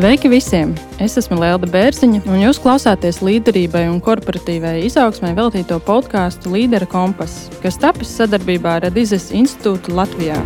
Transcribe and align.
Sveiki 0.00 0.30
visiem! 0.32 0.70
Es 0.96 1.18
esmu 1.20 1.36
Lielda 1.36 1.68
Bērziņa, 1.68 2.22
un 2.32 2.38
jūs 2.40 2.56
klausāties 2.64 3.18
līderībai 3.20 3.82
un 3.90 3.98
korporatīvai 4.00 4.86
izaugsmai 4.86 5.34
veltīto 5.36 5.76
podkāstu 5.84 6.54
Līdera 6.54 6.88
kompass, 6.88 7.50
kas 7.60 7.76
tapis 7.82 8.14
sadarbībā 8.16 8.78
ar 8.78 8.86
Adizes 8.88 9.26
institūtu 9.36 9.92
Latvijā. 9.98 10.38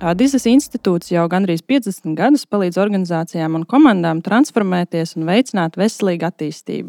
Adizes 0.00 0.48
institūts 0.48 1.12
jau 1.12 1.26
gandrīz 1.28 1.60
50 1.60 2.16
gadus 2.16 2.48
palīdz 2.48 2.80
organizācijām 2.80 3.60
un 3.60 3.68
komandām 3.68 4.24
transformēties 4.24 5.18
un 5.20 5.28
veicināt 5.28 5.76
veselīgu 5.76 6.30
attīstību. 6.32 6.88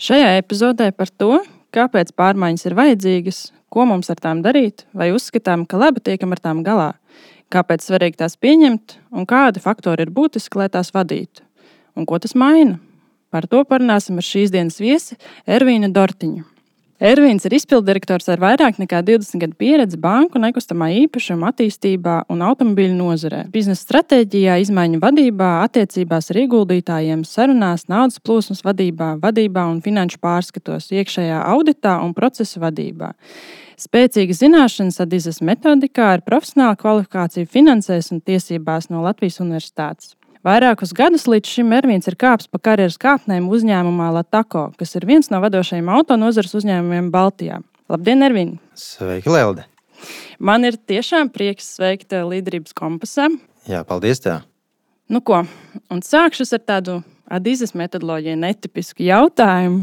Šajā 0.00 0.38
epizodē 0.40 0.88
par 0.96 1.12
to, 1.12 1.42
kāpēc 1.76 2.16
pārmaiņas 2.16 2.64
ir 2.64 2.80
vajadzīgas, 2.80 3.48
ko 3.68 3.84
mums 3.84 4.08
ar 4.08 4.24
tām 4.24 4.40
darīt, 4.40 4.88
vai 4.96 5.12
uzskatām, 5.12 5.68
ka 5.68 5.76
labi 5.76 6.00
tiekam 6.00 6.32
ar 6.32 6.40
tām 6.40 6.64
galā 6.64 6.94
kāpēc 7.54 7.84
svarīgi 7.86 8.20
tās 8.22 8.36
pieņemt 8.40 8.98
un 9.12 9.28
kādi 9.28 9.62
faktori 9.62 10.06
ir 10.06 10.12
būtiski, 10.14 10.60
lai 10.60 10.68
tās 10.72 10.92
vadītu, 10.94 11.44
un 11.96 12.08
ko 12.08 12.18
tas 12.22 12.34
maina. 12.34 12.80
Par 13.30 13.48
to 13.50 13.62
parunāsim 13.68 14.18
ar 14.20 14.26
šīs 14.26 14.52
dienas 14.54 14.78
viesi 14.80 15.18
Ervīnu 15.46 15.90
Dortiņu. 15.92 16.55
Ervīns 16.96 17.44
ir 17.44 17.52
izpilddirektors 17.52 18.30
ar 18.32 18.40
vairāk 18.40 18.78
nekā 18.80 19.02
20 19.04 19.42
gadu 19.42 19.56
pieredzi 19.60 19.98
banku, 20.00 20.40
nekustamā 20.40 20.86
īpašuma 21.02 21.50
attīstībā 21.52 22.14
un 22.32 22.40
automobīļu 22.46 22.96
nozarē, 22.96 23.42
biznesa 23.52 23.82
stratēģijā, 23.84 24.54
izmaiņu 24.64 25.02
vadībā, 25.02 25.50
attiecībās 25.66 26.32
ar 26.32 26.40
ieguldītājiem, 26.46 27.26
sarunās, 27.28 27.84
naudas 27.92 28.16
plūsmas 28.24 28.64
vadībā, 28.64 29.10
vadībā 29.20 29.66
un 29.68 29.82
finanšu 29.84 30.22
pārskatos, 30.24 30.88
iekšējā 30.96 31.44
auditā 31.52 31.98
un 32.00 32.16
procesa 32.16 32.64
vadībā. 32.64 33.12
Spēcīgas 33.76 34.40
zināšanas 34.40 35.02
Adizes 35.04 35.42
metodikā 35.44 36.14
ar 36.14 36.24
profesionālu 36.24 36.80
kvalifikāciju 36.80 37.52
finansēs 37.52 38.08
un 38.14 38.24
tiesībās 38.24 38.88
no 38.88 39.04
Latvijas 39.04 39.42
Universitātes. 39.44 40.16
Vairākus 40.46 40.92
gadus 40.94 41.24
līdz 41.26 41.56
šim 41.56 41.72
Ervīns 41.74 42.06
ir 42.06 42.14
kāpis 42.14 42.46
pa 42.46 42.60
karjeras 42.62 42.94
kāpnēm 43.02 43.48
uzņēmumā 43.50 44.12
Latako, 44.14 44.68
kas 44.78 44.94
ir 44.94 45.02
viens 45.08 45.26
no 45.32 45.40
vadošajiem 45.42 45.88
autonozares 45.90 46.54
uzņēmumiem 46.54 47.08
Baltijā. 47.10 47.56
Labdien, 47.90 48.22
Ervīn! 48.22 48.52
Sveiki, 48.78 49.32
Lelde! 49.34 49.64
Man 50.38 50.68
ir 50.68 50.78
tiešām 50.78 51.32
prieks 51.34 51.72
sveikt 51.74 52.14
līderības 52.14 52.76
kompasā. 52.78 53.26
Jā, 53.66 53.82
paldies! 53.88 54.22
Tev. 54.22 54.46
Nu 55.10 55.18
ko, 55.18 55.42
un 55.90 56.06
sākšu 56.06 56.46
ar 56.54 56.62
tādu 56.62 57.00
Adizes 57.26 57.74
metodoloģiju 57.74 58.38
netipisku 58.38 59.02
jautājumu. 59.02 59.82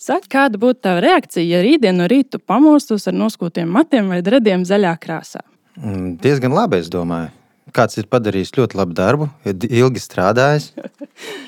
Saka, 0.00 0.24
kāda 0.38 0.56
būtu 0.60 0.86
tā 0.88 0.94
reakcija, 1.04 1.44
ja 1.44 1.60
rītdien 1.60 2.00
no 2.00 2.08
rīta 2.08 2.40
pamostos 2.40 3.04
ar 3.12 3.20
noskūtiem 3.20 3.68
matiem 3.68 4.08
vai 4.08 4.24
drediem 4.24 4.64
zaļā 4.64 4.96
krāsā? 5.04 5.44
Mm, 5.76 6.14
diezgan 6.24 6.56
labi, 6.56 6.80
es 6.80 6.88
domāju. 6.88 7.28
Kāds 7.74 7.98
ir 7.98 8.06
padarījis 8.06 8.52
ļoti 8.54 8.78
labu 8.78 8.94
darbu, 8.94 9.30
ilgi 9.46 10.02
strādājis. 10.02 10.72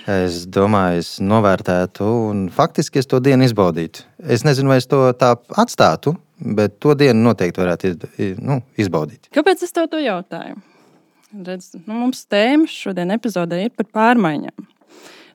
Es 0.09 0.47
domāju, 0.49 1.03
es 1.03 1.09
novērtētu, 1.21 2.07
un 2.31 2.39
faktiski 2.49 3.03
es 3.03 3.09
to 3.11 3.19
dienu 3.21 3.45
izbaudītu. 3.45 4.07
Es 4.25 4.41
nezinu, 4.47 4.71
vai 4.73 4.79
es 4.81 4.87
to 4.89 5.03
tā 5.21 5.35
atstātu, 5.61 6.15
bet 6.41 6.79
to 6.81 6.95
dienu 6.97 7.27
noteikti 7.27 7.61
varētu 7.61 7.91
nu, 8.41 8.63
izbaudīt. 8.81 9.29
Kāpēc 9.37 9.67
es 9.67 9.77
tev 9.77 9.91
to 9.93 10.01
jautāju? 10.01 10.57
Redz, 11.45 11.75
nu, 11.83 11.93
mums 11.93 12.25
tēma 12.33 12.65
šodien 12.73 13.13
epizodē 13.13 13.61
ir 13.67 13.75
par 13.77 13.91
pārmaiņām. 13.93 14.65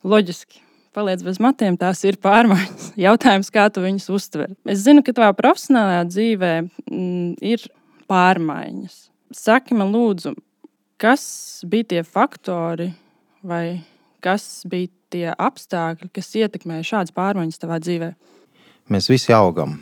Loģiski, 0.09 0.63
paliec 0.97 1.21
bez 1.25 1.37
matiem, 1.43 1.77
tās 1.77 2.01
ir 2.09 2.17
pārmaiņas. 2.23 2.87
Jautājums, 3.05 3.51
kā 3.53 3.67
tu 3.69 3.83
viņus 3.85 4.09
uztver? 4.17 4.55
Es 4.65 4.81
zinu, 4.87 5.05
ka 5.05 5.13
tavā 5.13 5.29
profesionālajā 5.37 6.07
dzīvē 6.09 6.53
m, 6.63 6.71
mm, 6.89 7.29
ir 7.45 7.67
pārmaiņas. 8.09 8.97
Saki 9.37 9.77
man, 9.77 9.93
lūdzu, 9.93 10.33
kas 11.03 11.23
bija 11.67 11.83
tie 11.83 12.03
faktori 12.03 12.93
vai 13.43 13.83
kas 14.23 14.63
bija 14.71 14.87
tie 15.11 15.25
apstākļi, 15.35 16.07
kas 16.15 16.31
ietekmēja 16.39 16.87
šādas 16.93 17.15
pārmaiņas 17.15 17.59
tavā 17.59 17.79
dzīvē? 17.83 18.13
Mēs 18.87 19.09
visi 19.11 19.35
augam. 19.35 19.81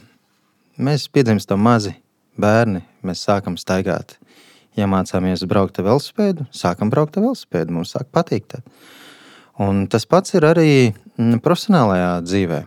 Mēs 0.81 1.05
piedzimstam 1.13 1.61
mazi 1.61 1.93
bērni, 2.41 2.81
mēs 3.05 3.21
sākam 3.27 3.59
staigāt. 3.59 4.17
Ja 4.77 4.87
mācāmies 4.89 5.45
braukt 5.45 5.77
ar 5.77 5.89
velospēdu, 5.91 6.47
sākam 6.55 6.89
braukt 6.89 7.19
ar 7.19 7.27
velospēdu, 7.27 7.75
mums 7.75 7.93
sāk 7.93 8.09
patikt. 8.09 8.57
Un 9.61 9.85
tas 9.91 10.07
pats 10.09 10.33
ir 10.33 10.47
arī 10.47 10.69
mm, 10.89 11.41
profesionālajā 11.45 12.13
dzīvē. 12.25 12.61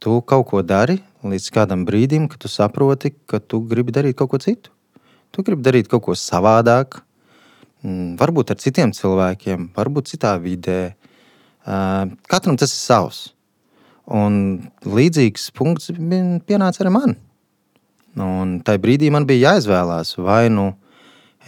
Tu 0.00 0.20
kaut 0.24 0.48
ko 0.48 0.62
dari 0.64 1.02
līdz 1.24 1.50
kādam 1.52 1.84
brīdim, 1.84 2.30
kad 2.32 2.40
tu 2.40 2.48
saproti, 2.48 3.12
ka 3.28 3.42
tu 3.44 3.60
gribi 3.68 3.92
darīt 3.92 4.16
kaut 4.16 4.32
ko 4.32 4.40
citu. 4.40 4.72
Tu 5.34 5.44
gribi 5.44 5.66
darīt 5.66 5.90
kaut 5.90 6.06
ko 6.06 6.16
savādāk, 6.16 7.02
varbūt 7.84 8.54
ar 8.54 8.60
citiem 8.60 8.92
cilvēkiem, 8.96 9.68
varbūt 9.76 10.14
citā 10.14 10.34
vidē. 10.40 10.94
Katram 11.64 12.56
tas 12.60 12.72
ir 12.72 12.80
savs. 12.80 13.20
Un 14.04 14.68
līdzīgs 14.84 15.48
punkts 15.56 15.92
pienāca 16.48 16.82
arī 16.84 16.92
man. 16.92 17.16
Un 18.20 18.58
tajā 18.64 18.80
brīdī 18.82 19.10
man 19.10 19.26
bija 19.26 19.54
jāizvēlās, 19.54 20.14
vai 20.20 20.48
nu 20.52 20.72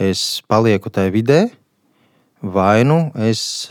es 0.03 0.43
palieku 0.49 0.91
tajā 0.91 1.13
vidē, 1.15 1.41
vai 2.43 2.83
nu 2.85 3.13
es 3.29 3.69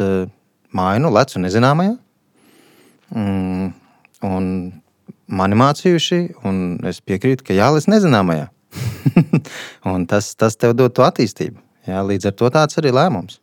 mainu, 0.75 1.11
lecu 1.11 1.41
nezināmajā. 1.41 1.97
Mm, 3.15 3.73
un 4.25 4.47
mani 5.27 5.59
mācījuši, 5.59 6.21
un 6.47 6.79
es 6.87 7.01
piekrītu, 7.01 7.45
ka 7.45 7.57
jālec 7.57 7.89
nezināmajā. 7.91 8.49
un 9.91 10.07
tas, 10.09 10.33
tas 10.37 10.57
tev 10.59 10.75
dod 10.77 10.95
to 10.95 11.05
attīstību. 11.05 11.64
Jā, 11.85 12.03
līdz 12.05 12.31
ar 12.31 12.37
to 12.39 12.51
tāds 12.53 12.79
arī 12.81 12.93
lēmums. 12.95 13.39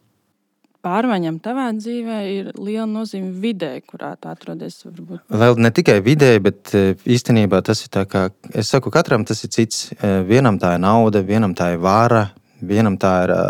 Pārmaiņām 0.82 1.36
tavā 1.44 1.68
dzīvē 1.76 2.18
ir 2.26 2.46
liela 2.58 2.88
nozīme 2.90 3.30
vidē, 3.42 3.76
kurā 3.86 4.16
tu 4.18 4.26
atrodies. 4.32 4.80
Varbūt. 4.82 5.20
Vēl 5.30 5.60
ne 5.62 5.70
tikai 5.70 6.00
vidē, 6.02 6.32
bet 6.42 6.72
e, 6.74 6.96
īstenībā 7.06 7.60
tas 7.62 7.84
ir 7.84 7.92
tā, 7.94 8.02
kā 8.10 8.24
es 8.50 8.72
saku, 8.74 8.90
katram 8.90 9.22
tas 9.22 9.44
ir 9.46 9.52
cits. 9.54 9.92
E, 9.94 10.10
vienam 10.26 10.58
tā 10.58 10.74
ir 10.74 10.82
nauda, 10.82 11.22
vienam 11.22 11.54
tā 11.54 11.70
ir 11.76 11.84
vāra, 11.84 12.24
vienam 12.58 12.98
tā 12.98 13.12
ir 13.28 13.34
e, 13.36 13.44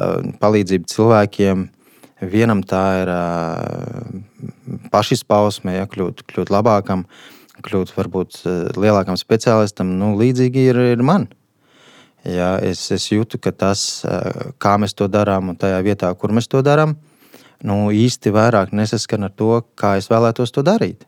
palīdzība 0.45 0.93
cilvēkiem, 0.93 1.71
Vienam 2.23 2.61
tā 2.63 2.83
ir 3.03 3.11
pašizpausme, 4.93 5.75
ja, 5.75 5.89
kļūt, 5.91 6.23
kļūt 6.31 6.53
labākam, 6.55 7.03
kļūt 7.67 7.95
varbūt 7.97 8.43
lielākam 8.79 9.19
speciālistam. 9.19 9.91
Nu, 9.99 10.13
līdzīgi 10.21 10.69
ir, 10.71 10.79
ir 10.95 11.03
man. 11.03 11.27
Ja, 12.23 12.55
es, 12.63 12.85
es 12.95 13.09
jūtu, 13.11 13.41
ka 13.43 13.51
tas, 13.51 14.05
kā 14.63 14.77
mēs 14.79 14.95
to 14.95 15.09
darām, 15.11 15.51
un 15.51 15.57
tajā 15.59 15.81
vietā, 15.83 16.11
kur 16.15 16.31
mēs 16.31 16.47
to 16.51 16.61
darām, 16.63 16.95
nu, 17.67 17.89
īsti 17.91 18.31
vairāk 18.35 18.71
nesaskan 18.75 19.27
ar 19.27 19.33
to, 19.35 19.57
kā 19.79 19.97
es 19.99 20.07
vēlētos 20.11 20.55
to 20.55 20.63
darīt. 20.67 21.03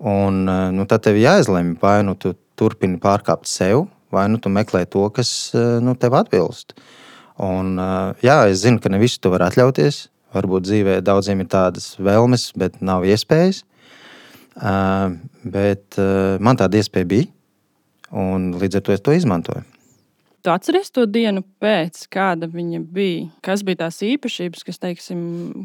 Un, 0.00 0.44
nu, 0.46 0.86
tad 0.88 1.02
tev 1.04 1.18
jāizlemj, 1.18 1.74
vai 1.82 1.98
nu 2.06 2.14
tu 2.14 2.36
turpini 2.56 3.00
pārkāpt 3.02 3.50
sev, 3.50 3.88
vai 4.14 4.28
nu 4.30 4.38
tu 4.38 4.52
meklē 4.52 4.84
to, 4.90 5.02
kas 5.14 5.50
nu, 5.82 5.96
tev 5.98 6.14
atbilst. 6.20 6.76
Un, 7.40 7.74
jā, 8.22 8.38
es 8.52 8.62
zinu, 8.62 8.78
ka 8.80 8.92
ne 8.92 9.00
visu 9.02 9.18
to 9.20 9.34
var 9.34 9.48
atļauties. 9.48 10.06
Varbūt 10.36 10.68
dzīvē 10.68 11.00
daudziem 11.02 11.42
ir 11.42 11.50
tādas 11.50 11.96
vēlmes, 11.98 12.52
bet 12.54 12.78
nav 12.84 13.02
iespējas. 13.08 13.64
Bet 15.42 15.98
man 16.38 16.60
tāda 16.60 16.78
iespēja 16.78 17.10
bija, 17.16 17.30
un 18.14 18.52
līdz 18.62 18.78
ar 18.78 18.86
to 18.86 18.94
es 18.94 19.02
to 19.02 19.16
izmantoju. 19.16 19.79
Tu 20.40 20.48
atceries 20.48 20.88
to 20.88 21.04
dienu 21.04 21.42
pēc, 21.60 22.06
kāda 22.12 22.48
viņa 22.48 22.78
bija? 22.94 23.26
Kas 23.44 23.60
bija 23.66 23.82
tās 23.82 23.98
īpašības, 24.06 24.62
kas, 24.64 24.78
teiksim, 24.80 25.20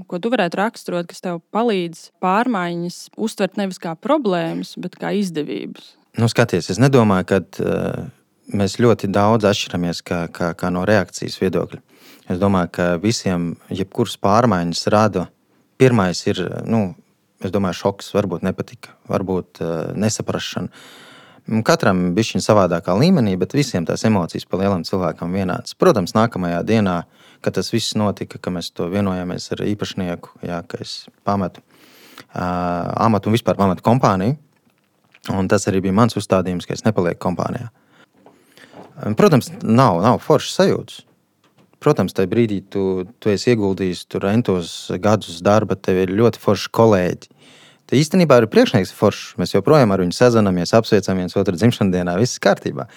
ko 0.10 0.20
tu 0.20 0.32
varētu 0.34 0.60
raksturot, 0.60 1.08
kas 1.08 1.24
tev 1.24 1.40
palīdz 1.56 2.10
pārmaiņas 2.24 2.98
uztvert 3.16 3.56
nevis 3.62 3.80
kā 3.80 3.94
problēmas, 3.96 4.74
bet 4.82 4.98
kā 5.00 5.14
izdevības? 5.16 5.94
Nu, 6.20 6.28
skaties, 6.32 6.68
es 6.74 6.82
nedomāju, 6.84 7.28
ka 7.30 7.40
uh, 7.40 8.10
mēs 8.52 8.76
ļoti 8.84 9.08
daudz 9.16 9.48
atšķiramies 9.48 10.04
kā, 10.04 10.26
kā, 10.36 10.52
kā 10.60 10.74
no 10.76 10.84
reakcijas 10.88 11.40
viedokļa. 11.40 11.80
Es 12.34 12.42
domāju, 12.42 12.74
ka 12.76 12.90
visiem, 13.00 13.54
jebkuras 13.72 14.18
pārmaiņas 14.20 14.86
rada, 14.92 15.30
pirmais 15.80 16.26
ir, 16.28 16.42
nu, 16.68 16.90
es 17.40 17.56
domāju, 17.56 17.80
šoks, 17.86 18.12
varbūt 18.18 18.44
nepatika, 18.44 18.96
varbūt 19.08 19.64
uh, 19.64 19.74
nesaprašana. 19.96 20.72
Katram 21.46 22.08
bija 22.18 22.34
viņa 22.34 22.42
savādākā 22.42 22.96
līmenī, 22.98 23.36
bet 23.38 23.54
visiem 23.54 23.86
tās 23.86 24.02
emocijas 24.08 24.48
pa 24.50 24.58
lielam 24.58 24.82
cilvēkam 24.88 25.36
vienādas. 25.36 25.76
Protams, 25.78 26.16
nākamajā 26.18 26.64
dienā, 26.66 27.04
kad 27.46 27.54
tas 27.60 27.70
viss 27.74 27.94
notika, 28.00 28.40
ka 28.42 28.54
mēs 28.54 28.72
to 28.74 28.88
vienojāmies 28.90 29.52
ar 29.54 29.62
īpašnieku, 29.68 30.40
jā, 30.42 30.64
ka 30.66 30.82
es 30.82 31.04
pametu 31.28 31.62
uh, 31.62 32.42
amatu 33.06 33.30
un 33.30 33.38
vispār 33.38 33.60
pametu 33.60 33.86
kompāniju. 33.86 34.40
Un 35.36 35.50
tas 35.50 35.66
arī 35.70 35.84
bija 35.86 35.94
mans 35.98 36.18
uzstādījums, 36.18 36.66
ka 36.66 36.74
es 36.74 36.86
nepalieku 36.86 37.22
kompānijā. 37.28 37.70
Protams, 39.18 39.52
nav, 39.62 40.00
nav 40.02 40.22
foršas 40.24 40.58
sajūtas. 40.60 41.00
Protams, 41.84 42.16
tajā 42.18 42.30
brīdī 42.32 42.62
tu, 42.72 43.06
tu 43.22 43.30
esi 43.30 43.52
ieguldījis 43.54 44.06
tur 44.10 44.26
entos 44.32 44.70
gadus 45.02 45.42
darba, 45.46 45.76
tev 45.78 46.00
ir 46.06 46.14
ļoti 46.18 46.42
forši 46.42 46.72
kolēģi. 46.74 47.32
Tā 47.86 47.98
īstenībā 48.00 48.40
ir 48.42 48.50
priekšnieks 48.50 48.94
foršs. 48.98 49.36
Mēs 49.42 49.54
joprojām 49.54 49.94
ar 49.94 50.02
viņu 50.02 50.16
sazināmies, 50.18 50.74
apsveicam 50.74 51.22
viens 51.22 51.36
otru 51.38 51.58
dzimšanas 51.58 51.94
dienā, 51.94 52.16
viss 52.18 52.42
kārtībā. 52.42 52.88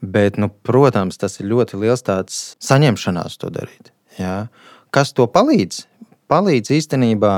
Bet, 0.00 0.38
nu, 0.40 0.48
protams, 0.64 1.18
tas 1.20 1.38
ir 1.40 1.50
ļoti 1.50 1.80
liels 1.80 2.04
tāds 2.06 2.56
saņemšanās 2.64 3.36
to 3.40 3.50
darīt. 3.52 3.92
Jā. 4.20 4.46
Kas 4.94 5.12
to 5.16 5.26
palīdz? 5.28 5.84
Palīdz 6.32 6.72
īstenībā 6.78 7.34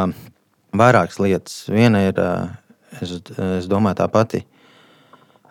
vairākas 0.78 1.18
lietas. 1.22 1.60
Viena 1.70 2.04
ir, 2.08 2.22
es, 3.02 3.18
es 3.26 3.68
domāju, 3.70 3.98
tā 4.02 4.08
pati 4.12 4.44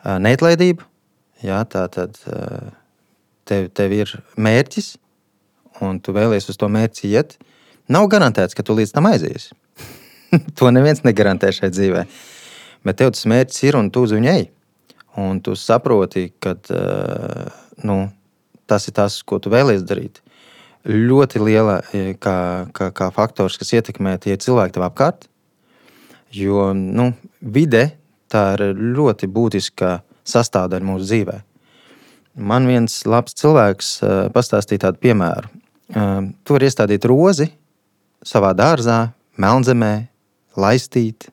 neatlaidība. 0.05 0.87
Jā, 1.43 1.61
tā 1.69 1.85
tad 1.93 2.17
tev, 3.47 3.69
tev 3.75 3.93
ir 3.93 4.15
mērķis, 4.39 4.95
un 5.85 5.99
tu 6.01 6.15
vēlies 6.15 6.49
uz 6.49 6.57
to 6.59 6.69
mērķi 6.71 7.11
iet. 7.13 7.37
Nav 7.91 8.07
garantēts, 8.11 8.55
ka 8.57 8.65
tu 8.65 8.75
līdz 8.77 8.95
tam 8.95 9.07
aizies. 9.11 9.51
to 10.57 10.71
neviens 10.73 11.03
negarantē 11.05 11.51
šai 11.55 11.71
dzīvē. 11.73 12.05
Bet 12.87 12.99
tev 13.01 13.13
tas 13.15 13.25
mērķis 13.29 13.65
ir 13.67 13.79
un 13.79 13.91
tu 13.91 14.05
uz 14.07 14.13
viņu 14.15 14.31
ej. 14.31 14.47
Un 15.17 15.41
tu 15.41 15.55
saproti, 15.57 16.29
ka 16.39 16.53
nu, 17.87 17.97
tas 18.69 18.85
ir 18.87 18.93
tas, 18.97 19.17
ko 19.25 19.39
tu 19.41 19.49
vēlies 19.53 19.81
darīt 19.87 20.21
ļoti 20.87 21.41
liela 21.43 21.81
e, 21.91 22.13
kā, 22.19 22.67
kā, 22.75 22.89
kā 22.95 23.09
faktors, 23.11 23.57
kas 23.59 23.73
ietekmē 23.75 24.15
tie 24.23 24.37
cilvēki 24.39 24.77
tev 24.77 24.87
apkārt. 24.87 25.27
Jo 26.31 26.71
nu, 26.75 27.11
vide 27.41 27.89
tā 28.31 28.53
ir 28.55 28.75
ļoti 28.95 29.29
būtiska 29.31 29.99
sastāvdaļa 30.27 30.87
mūsu 30.87 31.07
dzīvē. 31.07 31.37
Man 32.47 32.67
viens 32.69 32.99
labs 33.07 33.33
cilvēks 33.39 33.93
uh, 34.03 34.17
pastāstīja 34.33 34.85
tādu 34.85 35.01
piemēru. 35.01 35.49
Uh, 35.87 36.27
tu 36.45 36.53
vari 36.53 36.67
iestādīt 36.67 37.07
rozi 37.09 37.47
savā 38.27 38.51
dārzā, 38.57 39.07
melnzemē, 39.41 39.93
laistīt, 40.59 41.29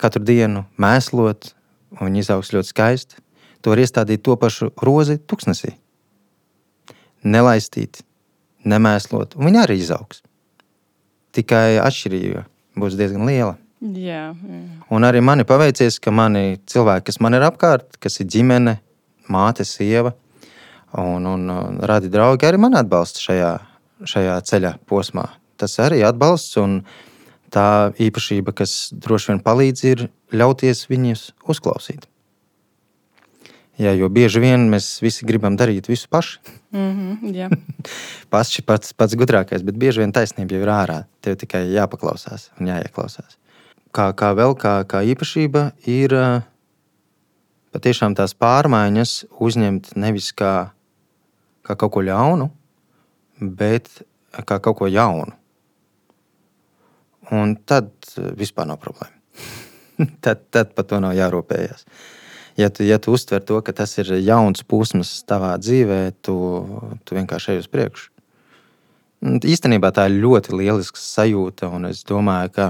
katru 0.00 0.24
dienu 0.26 0.64
mēslot, 0.80 1.52
un 1.96 2.08
viņa 2.08 2.22
izaugs 2.24 2.52
ļoti 2.54 2.70
skaisti. 2.70 3.20
Tu 3.62 3.72
vari 3.72 3.86
iestādīt 3.86 4.24
to 4.26 4.36
pašu 4.36 4.70
rozi 4.84 5.16
tuksnesī. 5.18 5.72
Nelaistīt, 7.24 8.02
nemēslot, 8.68 9.38
un 9.38 9.48
viņi 9.48 9.62
arī 9.62 9.78
izaugs. 9.80 10.20
Tikai 11.34 11.78
atšķirība 11.82 12.44
būs 12.78 12.98
diezgan 12.98 13.24
liela. 13.28 13.54
Jā, 13.84 14.26
jā. 14.32 14.60
Un 14.94 15.04
arī 15.04 15.20
man 15.24 15.42
ir 15.42 15.48
paveicies, 15.48 15.98
ka 16.00 16.12
mani 16.14 16.58
cilvēki, 16.70 17.08
kas 17.10 17.20
man 17.24 17.36
ir 17.36 17.44
apkārt, 17.44 17.98
kas 18.00 18.20
ir 18.20 18.28
ģimene, 18.32 18.78
māte, 19.32 19.64
sieva 19.68 20.14
un, 21.00 21.24
un, 21.26 21.48
un 21.50 21.80
radi 21.82 22.10
draugi, 22.12 22.46
arī 22.48 22.60
man 22.60 22.76
atbalsta 22.78 23.22
šajā, 23.24 23.50
šajā 24.08 24.36
ceļa 24.48 24.74
posmā. 24.88 25.26
Tas 25.60 25.76
arī 25.82 26.02
atbalsts 26.06 26.56
un 26.60 26.80
tā 27.54 27.68
īpašība, 28.02 28.54
kas 28.56 28.90
droši 28.92 29.32
vien 29.32 29.44
palīdz, 29.44 29.84
ir 29.86 30.08
ļauties 30.34 30.86
viņus 30.90 31.30
uzklausīt. 31.50 32.08
Jā, 33.74 33.90
jo 33.98 34.06
bieži 34.06 34.38
vien 34.38 34.68
mēs 34.70 35.00
visi 35.02 35.26
gribam 35.26 35.56
darīt 35.58 35.88
visu 35.90 36.06
paši. 36.10 36.38
Mm 36.74 36.90
-hmm, 36.94 37.32
ir 37.34 38.62
pats, 38.66 38.92
pats 38.92 39.14
gudrākais, 39.18 39.64
bet 39.66 39.74
bieži 39.74 40.04
vien 40.04 40.12
taisnība 40.12 40.54
jau 40.54 40.62
ir 40.62 40.70
ārā. 40.70 40.98
Tev 41.20 41.36
tikai 41.36 41.64
jāpaklausās 41.74 42.50
un 42.60 42.70
jāieklausās. 42.70 43.38
Kā, 43.94 44.12
kā 44.14 44.30
vēl 44.34 44.54
kā, 44.54 44.84
kā 44.86 45.02
īpašība 45.02 45.72
ir 45.86 46.14
patiešām 47.74 48.14
tās 48.14 48.34
pārmaiņas 48.34 49.26
uzņemt 49.40 49.96
nevis 49.96 50.32
kā, 50.32 50.70
kā 51.62 51.74
kaut 51.74 51.92
ko 51.92 52.00
ļaunu, 52.00 52.50
bet 53.40 53.90
kā 54.46 54.58
kaut 54.58 54.78
ko 54.78 54.86
jaunu. 54.86 55.34
Un 57.32 57.56
tad 57.64 57.94
vispār 58.36 58.68
nav 58.68 58.82
problēma. 58.82 59.14
tad, 60.24 60.44
tad 60.52 60.74
par 60.76 60.88
to 60.90 61.00
nav 61.00 61.14
jārūpējas 61.16 61.86
ja 62.56 62.70
tu, 62.70 62.84
ja 62.84 62.98
tu 62.98 63.12
uztver 63.12 63.42
to, 63.42 63.60
ka 63.62 63.72
tas 63.72 63.96
ir 63.98 64.10
jauns 64.22 64.62
posms 64.66 65.22
tavā 65.28 65.54
dzīvē, 65.58 66.00
tu, 66.22 66.36
tu 67.04 67.18
vienkārši 67.18 67.54
ej 67.54 67.62
uz 67.64 67.70
priekšu. 67.70 68.10
Īstenībā 69.24 69.90
tā 69.96 70.06
ir 70.10 70.20
ļoti 70.20 70.52
lieliska 70.52 71.00
sajūta. 71.00 71.70
Es 71.88 72.02
domāju, 72.04 72.52
ka, 72.52 72.66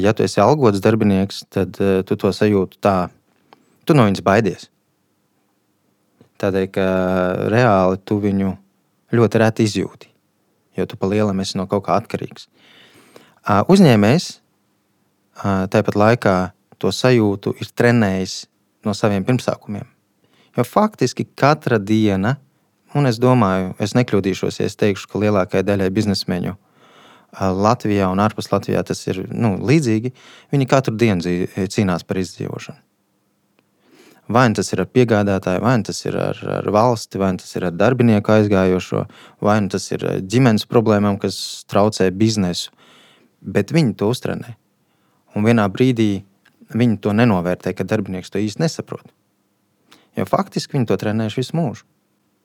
ja 0.00 0.12
tu 0.12 0.26
esi 0.26 0.42
algots 0.42 0.82
darbinieks, 0.82 1.44
tad 1.54 1.78
tu 1.78 2.18
to 2.18 2.32
sajūtu 2.34 2.80
tā, 2.82 2.96
tu 3.86 3.94
no 3.94 4.08
viņas 4.08 4.24
baidies. 4.26 4.68
Tādēļ, 6.42 6.66
ka 6.74 6.86
reāli 7.48 8.02
tu 8.04 8.18
viņu 8.20 8.50
ļoti 9.16 9.40
reti 9.40 9.64
izjūti, 9.64 10.10
jo 10.76 10.84
tu 10.90 10.98
pa 11.00 11.08
lielam 11.08 11.38
esi 11.40 11.56
no 11.56 11.64
kaut 11.70 11.86
kā 11.86 11.94
atkarīgs. 11.96 12.50
Uzņēmējs 13.46 14.26
tāpat 15.70 15.98
laikā 15.98 16.36
to 16.82 16.90
sajūtu 16.90 17.54
ir 17.60 17.70
trenējis 17.78 18.46
no 18.86 18.94
saviem 18.94 19.24
pirmsākumiem. 19.26 19.86
Jo 20.56 20.64
faktiski 20.64 21.26
katra 21.36 21.78
diena, 21.78 22.36
un 22.96 23.06
es 23.06 23.20
domāju, 23.22 23.74
es 23.82 23.94
nekļūdīšos, 23.94 24.60
ja 24.60 24.66
es 24.66 24.78
teikšu, 24.80 25.10
ka 25.12 25.20
lielākajai 25.22 25.66
daļai 25.66 25.90
biznesmeņu 25.94 26.56
Latvijā 27.36 28.08
un 28.08 28.22
ārpus 28.24 28.48
Latvijā 28.52 28.82
tas 28.86 29.02
ir 29.10 29.26
nu, 29.30 29.56
līdzīgi, 29.60 30.12
viņi 30.54 30.68
katru 30.70 30.96
dienu 30.96 31.46
cīnās 31.54 32.06
par 32.08 32.22
izdzīvošanu. 32.22 32.80
Vai 34.32 34.48
nu 34.50 34.58
tas 34.58 34.72
ir 34.74 34.80
ar 34.82 34.88
piegādātāju, 34.90 35.62
vai 35.62 35.76
nu 35.78 35.86
tas 35.86 36.00
ir 36.02 36.16
ar, 36.18 36.38
ar 36.56 36.66
valsti, 36.74 37.20
vai 37.22 37.28
nu 37.36 37.38
tas 37.38 37.52
ir 37.54 37.68
ar 37.68 37.76
darbinieku 37.78 38.32
aizgājošo, 38.34 39.04
vai 39.44 39.60
tas 39.70 39.86
ir 39.92 40.02
ģimenes 40.26 40.66
problēmām, 40.66 41.20
kas 41.22 41.36
traucē 41.70 42.08
biznesu. 42.10 42.72
Bet 43.40 43.72
viņi 43.74 43.96
to 43.98 44.10
uztrenē. 44.12 44.56
Un 45.36 45.44
vienā 45.44 45.66
brīdī 45.72 46.24
viņi 46.72 46.98
to 47.02 47.12
nenovērtē, 47.16 47.74
ka 47.76 47.86
darbinieks 47.86 48.32
to 48.32 48.40
īsti 48.42 48.62
nesaprot. 48.64 49.12
Jo 50.16 50.24
faktiski 50.28 50.78
viņi 50.78 50.88
to 50.88 50.96
trenējuši 51.00 51.42
visu 51.42 51.58
mūžu. 51.58 51.84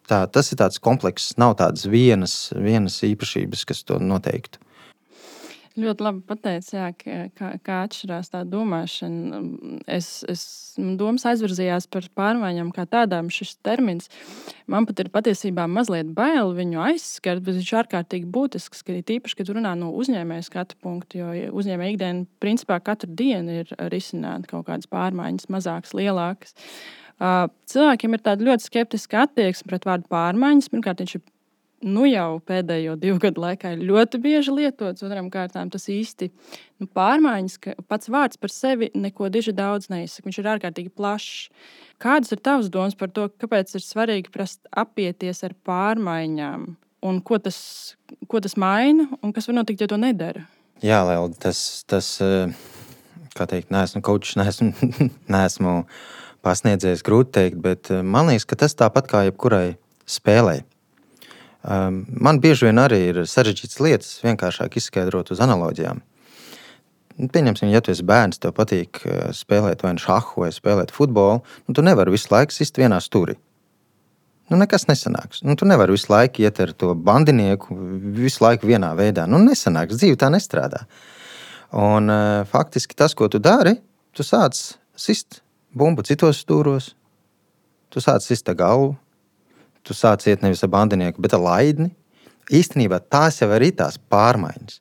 Tā, 0.10 0.26
tas 0.28 0.52
ir 0.52 0.60
tāds 0.60 0.82
komplekss, 0.82 1.38
nav 1.40 1.56
tādas 1.62 1.86
vienas, 1.88 2.52
vienas 2.52 2.98
īpašības, 3.08 3.64
kas 3.70 3.84
to 3.88 4.00
noteiktu. 4.02 4.60
Ļoti 5.80 6.04
labi 6.04 6.20
pateicis, 6.28 6.74
jā, 6.76 6.90
kā, 7.00 7.50
kā 7.64 7.76
atšķirās 7.86 8.28
tā 8.34 8.42
domāšana. 8.44 9.40
Es, 9.88 10.10
es 10.28 10.44
domas 11.00 11.24
aizvirzījās 11.30 11.88
par 11.92 12.10
pārmaiņām 12.18 12.74
kā 12.76 12.84
tādām. 12.92 13.30
Šis 13.32 13.54
termins 13.64 14.12
man 14.68 14.88
pat 14.90 15.00
ir 15.00 15.12
patiesībā 15.14 15.70
mazliet 15.72 16.12
bail 16.18 16.52
viņu 16.58 16.82
aizskart, 16.90 17.46
bet 17.46 17.56
viņš 17.62 17.72
ir 17.72 17.80
ārkārtīgi 17.86 18.28
būtisks. 18.36 18.84
Ka 18.84 18.98
tīpaši, 19.00 19.40
kad 19.40 19.54
runā 19.56 19.72
no 19.80 19.94
uzņēmēja 20.02 20.50
skatu 20.50 20.76
punkta, 20.84 21.22
jo 21.22 21.56
uzņēmēja 21.62 21.96
ikdiena 21.96 22.28
principā 22.44 22.82
katru 22.84 23.16
dienu 23.16 23.62
ir 23.64 23.76
risināta 23.94 24.52
kaut 24.52 24.68
kādas 24.68 24.92
pārmaiņas, 24.92 25.48
mazākas, 25.56 25.96
lielākas. 25.96 26.58
Cilvēkiem 27.72 28.18
ir 28.18 28.26
tāda 28.26 28.44
ļoti 28.50 28.68
skeptiska 28.68 29.24
attieksme 29.24 29.72
pret 29.72 29.88
vārdu 29.88 30.12
pārmaiņas. 30.12 30.72
Pirmkārt, 30.74 31.06
viņš 31.06 31.20
ir 31.22 31.30
nu 31.82 32.06
jau 32.10 32.40
pēdējo 32.48 32.96
divu 33.00 33.20
gadu 33.22 33.42
laikā 33.44 33.74
ir 33.76 33.84
ļoti 33.90 34.20
bieži 34.22 34.54
lietots. 34.56 35.04
Otram 35.06 35.30
kārtām 35.34 35.72
tas 35.74 35.88
īsti 35.92 36.30
nu, 36.82 36.88
pārmaiņas, 36.88 37.58
ka 37.62 37.76
pats 37.90 38.12
vārds 38.12 38.40
par 38.42 38.54
sevi 38.54 38.92
neko 38.96 39.30
diži 39.34 39.54
daudz 39.58 39.90
neizsaka. 39.92 40.28
Viņš 40.30 40.40
ir 40.42 40.50
ārkārtīgi 40.54 40.94
plašs. 40.98 41.50
Kādas 42.02 42.34
ir 42.34 42.42
tavas 42.44 42.72
domas 42.74 42.98
par 42.98 43.12
to, 43.14 43.28
kāpēc 43.42 43.76
ir 43.78 43.86
svarīgi 43.86 44.34
prast 44.34 44.62
apieties 44.72 45.44
ar 45.48 45.56
pārmaiņām? 45.68 46.72
Un 47.02 47.22
ko 47.26 47.42
tas, 47.42 47.60
ko 48.30 48.42
tas 48.42 48.58
maina 48.62 49.08
un 49.22 49.34
kas 49.34 49.50
var 49.50 49.62
notikt, 49.62 49.82
ja 49.82 49.90
to 49.90 49.98
nedara? 50.02 50.46
Jā, 50.82 51.02
Liela, 51.06 51.30
tas, 51.42 51.84
tas 51.90 52.16
kā 53.38 53.48
teikt, 53.50 53.72
neesmu 53.74 54.02
kočs, 54.06 54.36
neesmu, 54.42 54.74
neesmu 55.32 55.78
pasniedzējis, 56.46 57.06
grūti 57.06 57.38
teikt, 57.38 57.62
bet 57.62 57.94
man 58.02 58.30
liekas, 58.30 58.48
ka 58.50 58.58
tas 58.64 58.78
tāpat 58.78 59.10
kā 59.10 59.26
jebkurai 59.30 59.76
spēlei 60.10 60.64
man 61.64 62.40
bieži 62.42 62.68
vien 62.70 62.82
arī 62.82 63.02
ir 63.12 63.20
sarežģītas 63.30 63.82
lietas, 63.84 64.16
vienkāršāk 64.26 64.80
izskaidrot 64.82 65.34
uz 65.34 65.44
analogijām. 65.44 66.02
Nu, 67.22 67.28
pieņemsim, 67.30 67.70
ja 67.70 67.82
tu 67.84 67.92
esi 67.94 68.06
bērns, 68.08 68.40
tev 68.42 68.56
patīk 68.58 69.04
uh, 69.04 69.30
spēlēt 69.36 69.84
vai 69.86 69.94
nu 69.94 70.02
šāhu 70.02 70.46
vai 70.46 70.50
spēlēt 70.56 70.94
futbolu, 70.96 71.42
nu, 71.68 71.76
tu 71.78 71.84
nevari 71.86 72.14
visu 72.14 72.32
laiku 72.32 72.56
sist 72.56 72.80
vienā 72.82 72.98
stūrī. 73.04 73.36
Nu, 74.52 74.58
nekas 74.60 74.88
nesanāks. 74.90 75.44
Nu, 75.48 75.56
tu 75.56 75.68
nevari 75.70 75.94
visu 75.96 76.10
laiku 76.12 76.44
iet 76.44 76.58
ar 76.60 76.74
to 76.76 76.92
bandinieku, 76.98 77.78
visu 78.18 78.44
laiku 78.44 78.68
vienā 78.68 78.90
veidā. 78.98 79.28
Nu, 79.30 79.40
nesanāks. 79.40 80.00
Dzīve 80.02 80.18
tā 80.20 80.28
nestrādā. 80.34 80.82
Un, 81.72 82.10
uh, 82.12 82.42
faktiski 82.52 82.98
tas, 82.98 83.16
ko 83.16 83.30
tu 83.32 83.40
dari, 83.40 83.78
tu 84.18 84.26
sāc 84.28 84.58
sist 85.00 85.40
bumbu 85.78 86.04
citos 86.04 86.42
stūros, 86.44 86.92
tu 87.92 88.04
sāc 88.04 88.26
sist 88.26 88.50
galvu, 88.60 88.96
tu 89.88 89.96
sāc 89.98 90.26
iet 90.30 90.46
nevis 90.46 90.64
ar 90.66 90.72
bandinieku, 90.74 91.22
bet 91.24 91.36
ar 91.38 91.44
laidni. 91.44 91.92
Īstenībā 92.52 93.00
tās 93.12 93.42
jau 93.42 93.50
ir 93.56 93.68
tās 93.78 94.00
pārmaiņas. 94.12 94.80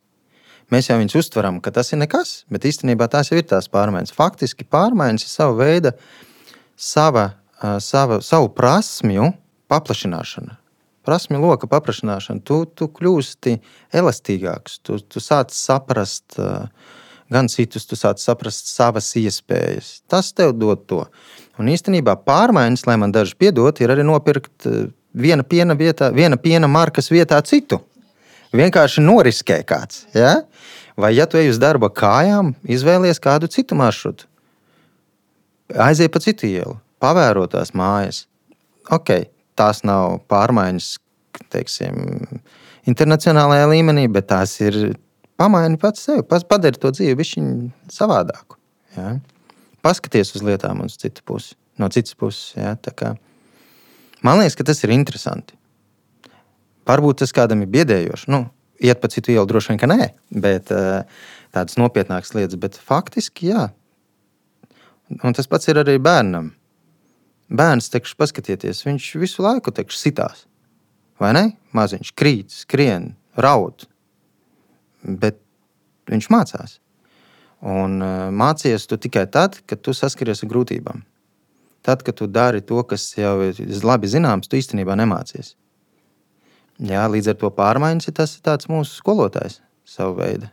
Mēs 0.71 0.87
jau 0.87 0.97
viņus 1.01 1.17
uztveram, 1.19 1.59
ka 1.63 1.73
tas 1.75 1.91
ir 1.91 1.99
nekas, 1.99 2.45
bet 2.51 2.67
īstenībā 2.69 3.09
tās 3.11 3.33
jau 3.33 3.39
ir 3.41 3.47
tās 3.51 3.67
pārmaiņas. 3.73 4.15
Faktiski 4.15 4.67
pārmaiņas 4.71 5.27
ir 5.27 5.33
sava 5.33 5.57
veida, 5.59 5.93
sava, 6.79 7.25
sava, 7.83 8.21
savu 8.23 8.53
prasmju 8.55 9.33
paplašināšana. 9.71 10.57
Prasmju 11.07 11.41
loka 11.43 11.67
paplašināšana. 11.71 12.45
Tu, 12.47 12.61
tu 12.77 12.87
kļūsti 12.93 13.57
elastīgāks, 13.99 14.79
tu, 14.87 15.01
tu 15.03 15.23
sāc 15.23 15.55
saprast 15.57 16.39
gan 17.31 17.49
citus, 17.49 17.87
tu 17.87 17.99
sāc 17.99 18.23
saprast 18.23 18.71
savas 18.73 19.09
iespējas. 19.19 20.01
Tas 20.11 20.33
tev 20.37 20.55
dod 20.59 20.87
to. 20.91 21.05
Un 21.61 21.71
īstenībā 21.71 22.17
pārmaiņas, 22.27 22.87
lai 22.89 22.97
man 23.01 23.15
daži 23.15 23.37
piedod, 23.39 23.79
ir 23.81 23.93
arī 23.95 24.07
nopirkt 24.07 24.67
eh, 24.69 24.89
viena 25.15 25.47
piena, 25.47 25.77
vietā, 25.79 26.11
viena 26.15 26.39
piena 26.41 26.71
markas 26.71 27.11
vietā 27.13 27.41
citu. 27.47 27.81
vienkārši 28.53 29.03
noriskē 29.05 29.61
kāds. 29.63 30.07
Ja? 30.15 30.41
Vai, 30.99 31.15
ja 31.15 31.27
tu 31.31 31.39
ej 31.39 31.53
uz 31.53 31.59
darba 31.63 31.91
kājām, 31.91 32.55
izvēlies 32.67 33.23
kādu 33.23 33.47
citu 33.47 33.77
maršrutu, 33.79 34.27
aiziet 35.79 36.13
pa 36.13 36.21
citu 36.21 36.49
ielu, 36.49 36.75
pavēro 37.01 37.47
tās 37.51 37.71
mājas. 37.79 38.25
Ok, 38.91 39.31
tās 39.55 39.85
nav 39.87 40.19
pārmaiņas, 40.31 40.97
teiksim, 41.53 42.27
internacionālajā 42.91 43.71
līmenī, 43.71 44.09
bet 44.11 44.29
tās 44.33 44.57
ir 44.61 44.81
pamaini 45.41 45.81
pats 45.81 46.05
sevi, 46.05 46.25
padari 46.29 46.81
to 46.81 46.93
dzīvi 46.93 47.17
bišķiņu 47.17 47.93
savādāku. 47.95 48.59
Ja? 48.97 49.17
Paskaties 49.85 50.35
uz 50.37 50.45
lietām 50.45 50.83
uz 50.85 50.99
citu 51.01 51.25
pusi, 51.25 51.57
no 51.81 51.89
citas 51.93 52.17
puses. 52.21 52.53
Ja? 52.59 52.77
Man 54.21 54.43
liekas, 54.43 54.59
ka 54.59 54.67
tas 54.69 54.83
ir 54.85 54.93
interesanti. 54.93 55.57
Varbūt 56.89 57.23
tas 57.23 57.33
kādam 57.33 57.63
ir 57.65 57.71
biedējoši. 57.73 58.29
Nu, 58.33 58.45
iet 58.83 59.01
pa 59.01 59.09
citu 59.13 59.33
ielu 59.33 59.47
droši 59.49 59.73
vien, 59.73 59.81
ka 59.81 59.89
nē, 59.89 60.11
bet 60.43 60.69
tādas 60.71 61.79
nopietnākas 61.81 62.35
lietas. 62.37 62.59
Bet 62.61 62.77
faktiski, 62.77 63.53
jā. 63.55 63.69
Un 65.25 65.37
tas 65.37 65.49
pats 65.51 65.71
ir 65.71 65.81
arī 65.81 65.97
bērnam. 66.03 66.53
Bērns, 67.51 67.89
tekšu, 67.91 68.15
paskatieties, 68.21 68.85
viņš 68.87 69.07
visu 69.19 69.43
laiku 69.43 69.73
tekšu, 69.75 69.97
sitās. 69.99 70.45
Vai 71.21 71.33
ne? 71.37 71.45
Maziņš 71.77 72.13
krīt, 72.19 72.53
skrien, 72.55 73.15
raud. 73.39 73.89
Bet 75.05 75.41
viņš 76.11 76.29
mācās. 76.33 76.79
Un 77.61 78.01
uh, 78.01 78.29
mācies 78.33 78.87
tu 78.89 78.97
tikai 78.97 79.27
tad, 79.29 79.61
kad 79.69 79.83
tu 79.85 79.95
saskaries 79.97 80.45
ar 80.45 80.51
grūtībām. 80.53 81.03
Tad, 81.85 82.05
kad 82.05 82.17
tu 82.17 82.29
dari 82.29 82.61
to, 82.65 82.83
kas 82.85 83.07
jau 83.17 83.39
ir 83.45 83.61
labi 83.85 84.09
zināms, 84.09 84.49
tu 84.49 84.59
īstenībā 84.61 84.97
nemācies. 85.01 85.55
Jā, 86.81 87.05
līdz 87.13 87.33
ar 87.33 87.39
to 87.41 87.51
pārmaiņas 87.53 88.09
ir 88.09 88.17
tas 88.17 88.35
tāds 88.45 88.69
mūsu 88.73 89.01
skolotājs, 89.01 89.61
savu 89.85 90.17
veidu 90.21 90.49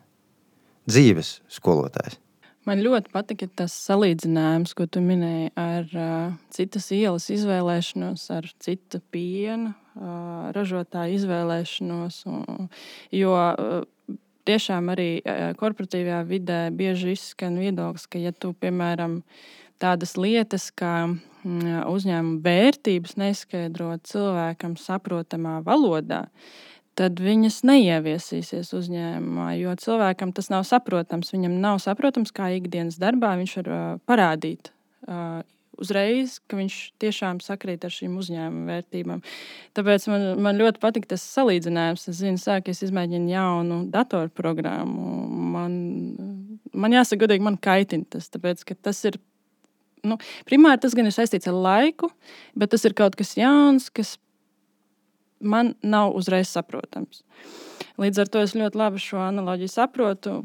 dzīves 0.87 1.37
skolotājs. 1.51 2.19
Man 2.67 2.81
ļoti 2.83 3.13
patika 3.13 3.47
tas 3.61 3.71
salīdzinājums, 3.87 4.73
ko 4.75 4.89
tu 4.91 4.99
minēji 4.99 5.53
ar 5.55 5.85
uh, 5.95 6.33
citas 6.51 6.89
ielas 6.91 7.29
izvēlēšanos, 7.31 8.25
ar 8.35 8.49
citu 8.59 8.99
piena 9.11 9.71
uh, 9.71 10.49
ražotāju 10.55 11.15
izvēlēšanos. 11.15 12.17
Un, 12.27 12.67
jo 13.15 13.37
uh, 13.39 14.17
tiešām 14.47 14.91
arī 14.95 15.09
korporatīvajā 15.59 16.23
vidē 16.29 16.59
bieži 16.75 17.13
izskan 17.17 17.59
viedoklis, 17.61 18.07
ka, 18.09 18.21
ja 18.21 18.31
tu, 18.31 18.53
piemēram, 18.57 19.21
tādas 19.81 20.15
lietas 20.17 20.71
kā 20.73 20.93
Mm, 21.47 21.83
uzņēmuma 21.87 22.41
vērtības 22.43 23.13
neskaidrot 23.19 24.07
cilvēkam 24.09 24.73
saprotamā 24.81 25.59
valodā, 25.65 26.25
tad 26.97 27.21
viņas 27.23 27.61
neieviesīsies 27.67 28.73
uzņēmumā. 28.75 29.51
Jo 29.59 29.75
cilvēkam 29.79 30.33
tas 30.35 30.49
nav 30.51 30.65
saprotams. 30.67 31.31
Viņam 31.35 31.59
nav 31.63 31.79
saprotams, 31.83 32.33
kā 32.35 32.49
ikdienas 32.57 32.97
darbā 32.99 33.35
viņš 33.39 33.53
var 33.61 33.69
parādīt 34.09 34.73
uzreiz, 35.81 36.37
ka 36.49 36.59
viņš 36.59 36.77
tiešām 37.01 37.39
sakrīt 37.43 37.85
ar 37.87 37.93
šīm 37.93 38.17
uzņēmuma 38.21 38.73
vērtībām. 38.73 39.23
Tāpēc 39.77 40.07
man, 40.11 40.27
man 40.43 40.59
ļoti 40.59 40.81
patīk 40.83 41.07
tas 41.09 41.23
salīdzinājums. 41.35 42.07
Es 42.11 42.21
zinu, 42.21 42.41
sāk, 42.41 42.71
es 42.73 42.83
izmēģinu 42.87 43.31
jaunu 43.31 43.79
datorprogrammu. 43.93 45.15
Man, 45.57 45.79
man 46.73 46.97
jāsaka, 46.97 47.25
godīgi, 47.25 47.45
man 47.47 47.59
kaitina 47.61 48.07
tas, 48.17 48.29
tāpēc, 48.33 48.65
ka 48.67 48.77
tas 48.89 49.03
ir 49.09 49.19
nu, 50.07 50.17
primāri 50.47 50.81
tas 50.83 50.95
gan 50.97 51.09
ir 51.09 51.15
saistīts 51.15 51.49
ar 51.49 51.57
laiku, 51.57 52.09
bet 52.57 52.73
tas 52.73 52.85
ir 52.87 52.95
kaut 52.97 53.17
kas 53.19 53.35
jauns, 53.37 53.89
kas 53.93 54.15
man 55.39 55.75
nav 55.85 56.15
uzreiz 56.17 56.49
saprotams. 56.53 57.23
Līdz 57.97 58.21
ar 58.21 58.31
to 58.33 58.41
es 58.45 58.53
ļoti 58.57 58.77
labi 58.77 59.01
šo 59.01 59.21
analoģiju 59.25 59.73
saprotu. 59.73 60.39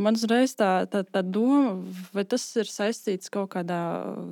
Man 0.00 0.18
uzreiz 0.18 0.56
tā, 0.58 0.86
tā, 0.90 1.04
tā 1.06 1.22
doma, 1.22 1.76
vai 2.14 2.24
tas 2.26 2.44
ir 2.58 2.70
saistīts 2.70 3.30
kaut 3.30 3.52
kādā 3.54 3.80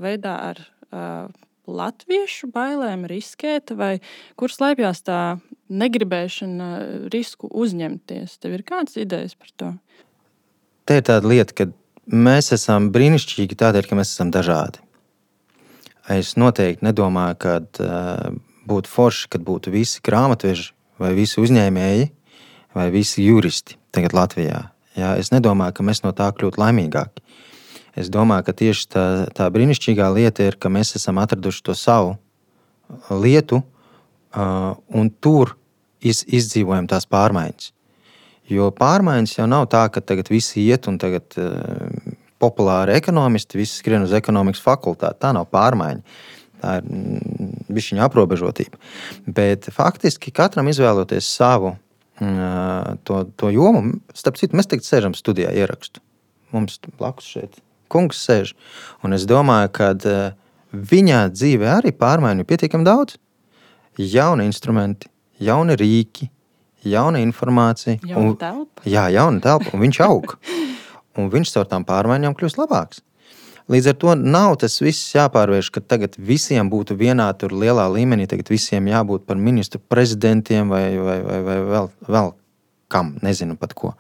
veidā 0.03 0.35
ar 0.51 0.63
uh, 0.91 1.29
latviešu 1.71 2.51
bailēm 2.55 3.07
riskēt, 3.11 3.71
vai 3.79 4.01
kur 4.35 4.51
slēpjas 4.51 5.05
tā 5.07 5.21
negribēšana 5.71 6.73
risku 7.15 7.47
uzņemties. 7.47 8.41
Tev 8.43 8.59
ir 8.59 8.67
kādas 8.67 8.99
idejas 8.99 9.39
par 9.39 9.55
to? 9.55 9.71
Te 10.89 10.99
ir 10.99 11.07
tāda 11.07 11.31
lieta, 11.31 11.55
ka 11.55 11.71
Mēs 12.11 12.51
esam 12.51 12.89
brīnišķīgi 12.91 13.55
tādēļ, 13.55 13.87
ka 13.87 13.95
mēs 13.95 14.11
esam 14.11 14.33
dažādi. 14.35 14.81
Es 16.11 16.35
noteikti 16.35 16.83
nedomāju, 16.83 17.37
ka 17.39 17.53
uh, 17.63 18.35
būtu 18.67 18.91
forši, 18.91 19.29
kad 19.31 19.45
būtu 19.47 19.71
visi 19.71 20.03
grāmatveži 20.03 20.73
vai 20.99 21.13
visi 21.15 21.39
uzņēmēji 21.39 22.09
vai 22.75 22.89
visi 22.91 23.23
juristi 23.23 23.79
tagad 23.95 24.17
Latvijā. 24.19 24.72
Jā, 24.99 25.15
es 25.17 25.31
nedomāju, 25.33 25.79
ka 25.79 25.85
mēs 25.87 26.03
no 26.05 26.13
tā 26.17 26.29
kļūtu 26.37 26.61
laimīgāki. 26.61 27.23
Es 27.97 28.09
domāju, 28.13 28.47
ka 28.49 28.55
tieši 28.57 28.89
tā, 28.93 29.05
tā 29.37 29.49
brīnišķīgā 29.53 30.09
lieta 30.13 30.49
ir, 30.49 30.57
ka 30.61 30.73
mēs 30.73 30.95
esam 30.97 31.21
atraduši 31.21 31.65
to 31.69 31.77
savu 31.77 32.17
lietu, 33.09 33.61
uh, 33.63 34.73
un 34.93 35.11
tur 35.25 35.55
iz, 36.01 36.23
izdzīvojam 36.29 36.89
tās 36.89 37.09
pārmaiņas. 37.09 37.71
Jo 38.53 38.69
pārmaiņas 38.77 39.37
jau 39.39 39.47
nav 39.49 39.69
tā, 39.73 39.87
ka 39.93 40.03
tagad 40.05 40.29
visi 40.33 40.65
iet 40.65 40.89
un 40.91 40.99
tagad 41.01 41.37
uh, 41.41 42.13
populāri 42.43 42.97
ekonomisti, 42.99 43.61
visi 43.61 43.79
skrien 43.81 44.05
uz 44.05 44.13
ekonomikas 44.17 44.65
fakultāti. 44.65 45.21
Tā 45.25 45.33
nav 45.37 45.49
pārmaiņa. 45.53 46.19
Tā 46.63 46.77
ir 46.81 46.89
mm, 46.89 47.65
viņa 47.73 48.05
aprobežotība. 48.09 48.81
Bet 49.25 49.69
faktiski 49.73 50.33
katram 50.35 50.69
izvēloties 50.73 51.29
savu 51.29 51.75
uh, 51.75 51.81
to, 52.21 53.25
to 53.41 53.51
jomu, 53.55 53.99
starp 54.15 54.39
citu, 54.41 54.57
mēs 54.59 54.69
tagad 54.71 54.87
sēžam 54.87 55.15
studijā 55.17 55.53
ierakstu. 55.57 56.03
Mums 56.53 56.81
blakus 56.99 57.31
šeit 57.33 57.61
kungs 57.93 58.21
sēž. 58.25 58.55
Un 59.05 59.17
es 59.17 59.27
domāju, 59.29 59.73
ka 59.77 59.93
viņa 60.73 61.27
dzīvē 61.35 61.69
arī 61.79 61.93
pārmaiņu 61.97 62.49
pietiekami 62.49 62.89
daudz. 62.89 63.19
Jauni 64.01 64.47
instrumenti, 64.49 65.11
jauni 65.43 65.77
rīki, 65.77 66.31
jauna 66.89 67.21
informācija. 67.21 67.99
Jauna 68.09 68.31
un, 68.31 68.37
telpa. 68.41 68.85
Jā, 68.89 69.09
jauna 69.13 69.43
telpa, 69.45 69.75
un 69.77 69.85
viņš 69.85 70.01
aug. 70.07 70.37
un 71.21 71.33
viņš 71.33 71.57
caur 71.57 71.69
tām 71.69 71.85
pārmaiņām 71.89 72.37
kļūst 72.39 72.61
labāks. 72.63 73.05
Līdz 73.71 73.89
ar 73.93 73.97
to 74.03 74.15
nav 74.19 74.57
tas 74.63 74.81
viss 74.83 75.13
jāpārvērš, 75.15 75.71
ka 75.75 75.81
tagad 75.81 76.17
visiem 76.19 76.71
būtu 76.71 76.97
vienā 76.99 77.29
tur 77.39 77.55
lielā 77.55 77.87
līmenī, 77.93 78.27
tagad 78.31 78.51
visiem 78.51 78.89
jābūt 78.91 79.27
par 79.27 79.39
ministru 79.39 79.81
prezidentiem 79.81 80.73
vai, 80.73 80.99
vai, 80.99 81.19
vai, 81.23 81.41
vai 81.47 81.59
vēl, 81.71 81.91
vēl 82.09 82.33
kam, 82.93 83.15
nezinu 83.23 83.57
pat 83.61 83.75
ko. 83.79 83.95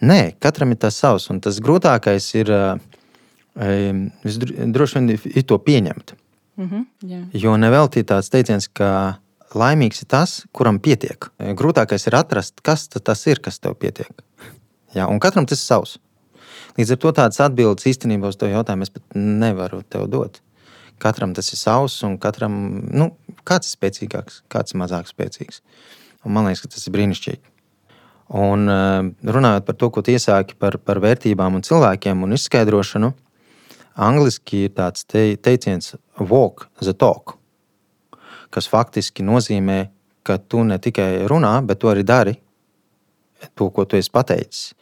Nē, 0.00 0.34
katram 0.40 0.72
ir 0.72 0.80
tas 0.80 0.96
savs, 0.96 1.28
un 1.30 1.40
tas 1.44 1.60
grūtākais 1.62 2.26
ir 2.40 2.50
droši 3.54 4.98
vien 4.98 5.10
ir 5.14 5.44
to 5.44 5.58
pieņemt. 5.58 6.14
Mm 6.56 6.68
-hmm, 6.68 6.84
yeah. 7.08 7.24
Jo 7.32 7.56
nevelti 7.56 8.02
tāds 8.04 8.30
teiciens, 8.30 8.68
ka 8.68 9.20
laimīgs 9.54 10.02
ir 10.02 10.08
tas, 10.08 10.46
kuram 10.52 10.78
pietiek. 10.78 11.30
Grūtākais 11.38 12.06
ir 12.06 12.14
atrast, 12.14 12.60
kas 12.62 12.88
tas 12.88 13.26
ir, 13.26 13.40
kas 13.40 13.58
tev 13.58 13.74
pietiek. 13.74 14.10
Jā, 14.94 15.06
un 15.08 15.18
katram 15.18 15.46
tas 15.46 15.58
ir 15.58 15.64
savs. 15.64 15.98
Līdz 16.80 16.94
ar 16.94 17.00
to 17.02 17.10
tādas 17.12 17.40
atbildes 17.44 17.84
īstenībā 17.90 18.30
uz 18.32 18.38
to 18.40 18.48
jautājumu 18.48 18.86
es 18.86 18.92
pat 18.94 19.16
nevaru 19.16 19.82
tev 19.84 20.06
dot. 20.08 20.40
Katram 21.00 21.34
tas 21.36 21.52
ir 21.52 21.60
savs, 21.60 21.98
un 22.08 22.16
katram 22.20 22.54
nu, 22.88 23.10
kāds 23.44 23.68
ir 23.68 23.76
spēcīgāks, 23.76 24.42
kāds 24.52 24.72
ir 24.72 24.80
mazāk 24.80 25.08
spēcīgs. 25.10 25.60
Un 26.24 26.36
man 26.36 26.48
liekas, 26.48 26.64
ka 26.64 26.72
tas 26.72 26.86
ir 26.88 26.94
brīnišķīgi. 26.96 27.42
Un 28.40 28.64
eh, 28.72 29.10
runājot 29.36 29.66
par 29.66 29.76
to, 29.76 29.90
ko 29.92 30.04
iesāki 30.08 30.56
par, 30.56 30.78
par 30.80 31.02
vērtībām 31.04 31.58
un 31.58 31.66
cilvēkiem 31.66 32.24
un 32.24 32.36
izskaidrošanu, 32.36 33.12
angliski 34.00 34.64
ir 34.68 34.72
tāds 34.76 35.04
te, 35.04 35.34
teiciens 35.36 35.96
walk 36.16 36.68
the 36.80 36.96
talk 36.96 37.36
kas 38.50 38.68
faktiski 38.70 39.24
nozīmē, 39.26 39.84
ka 40.26 40.38
tu 40.38 40.64
ne 40.66 40.78
tikai 40.82 41.26
runā, 41.30 41.54
bet 41.66 41.80
tu 41.80 41.90
arī 41.90 42.04
dari 42.06 42.34
to, 43.54 43.70
ko 43.70 43.86
tu 43.88 43.96
esi 43.96 44.10
pateicis. 44.12 44.74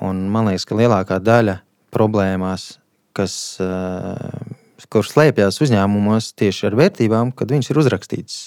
Un 0.00 0.22
man 0.32 0.48
liekas, 0.48 0.64
ka 0.68 0.78
lielākā 0.78 1.18
daļa 1.20 1.58
problēmās, 1.92 2.78
kas, 3.16 3.34
eh, 3.60 4.86
kur 4.88 5.04
slēpjas 5.04 5.60
uzņēmumos 5.60 6.32
tieši 6.40 6.70
ar 6.70 6.78
vērtībām, 6.78 7.34
kad 7.36 7.52
viņas 7.52 7.70
ir 7.70 7.80
uzrakstītas, 7.82 8.38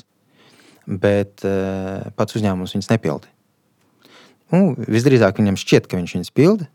bet 0.88 1.46
eh, 1.46 2.10
pats 2.18 2.40
uzņēmums 2.40 2.74
viņas 2.74 2.90
nepilda. 2.90 3.30
Nu, 4.54 4.76
visdrīzāk 4.78 5.40
viņam 5.42 5.58
šķiet, 5.58 5.90
ka 5.90 5.98
viņš 5.98 6.16
viņas 6.18 6.34
pilda. 6.34 6.68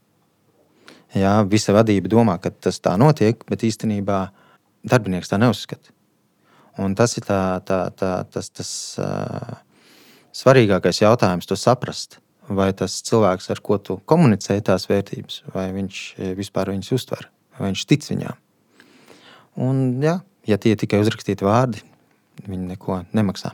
Jā, 1.16 1.40
visa 1.48 1.72
vadība 1.72 2.10
domā, 2.10 2.36
ka 2.42 2.50
tas 2.50 2.80
tā 2.84 2.96
notiek, 3.00 3.40
bet 3.48 3.64
īstenībā 3.64 4.28
darbinieks 4.84 5.30
tā 5.30 5.38
neuzskata. 5.40 5.94
Un 6.78 6.94
tas 6.98 7.16
ir 7.18 7.24
tā, 7.26 7.58
tā, 7.66 7.78
tā, 7.96 8.10
tas, 8.30 8.50
tas 8.54 8.70
uh, 9.02 9.54
svarīgākais 10.36 11.00
jautājums, 11.00 11.48
to 11.48 11.56
saprast. 11.58 12.20
Vai 12.48 12.70
tas 12.72 12.94
cilvēks, 13.04 13.50
ar 13.52 13.60
ko 13.60 13.76
tu 13.76 13.98
komunicē 14.08 14.56
tās 14.64 14.88
vērtības, 14.88 15.42
vai 15.52 15.68
viņš 15.74 16.02
vispār 16.38 16.72
viņas 16.72 16.92
uztver, 16.96 17.28
vai 17.58 17.70
viņš 17.70 17.84
tic 17.90 18.06
viņām. 18.08 18.38
Un, 19.60 19.82
jā, 20.02 20.18
ja 20.48 20.56
tie 20.56 20.72
ir 20.72 20.80
tikai 20.80 21.02
uzrakstīti 21.02 21.44
vārdi, 21.44 21.82
viņi 22.46 22.70
neko 22.72 23.02
nemaksā. 23.12 23.52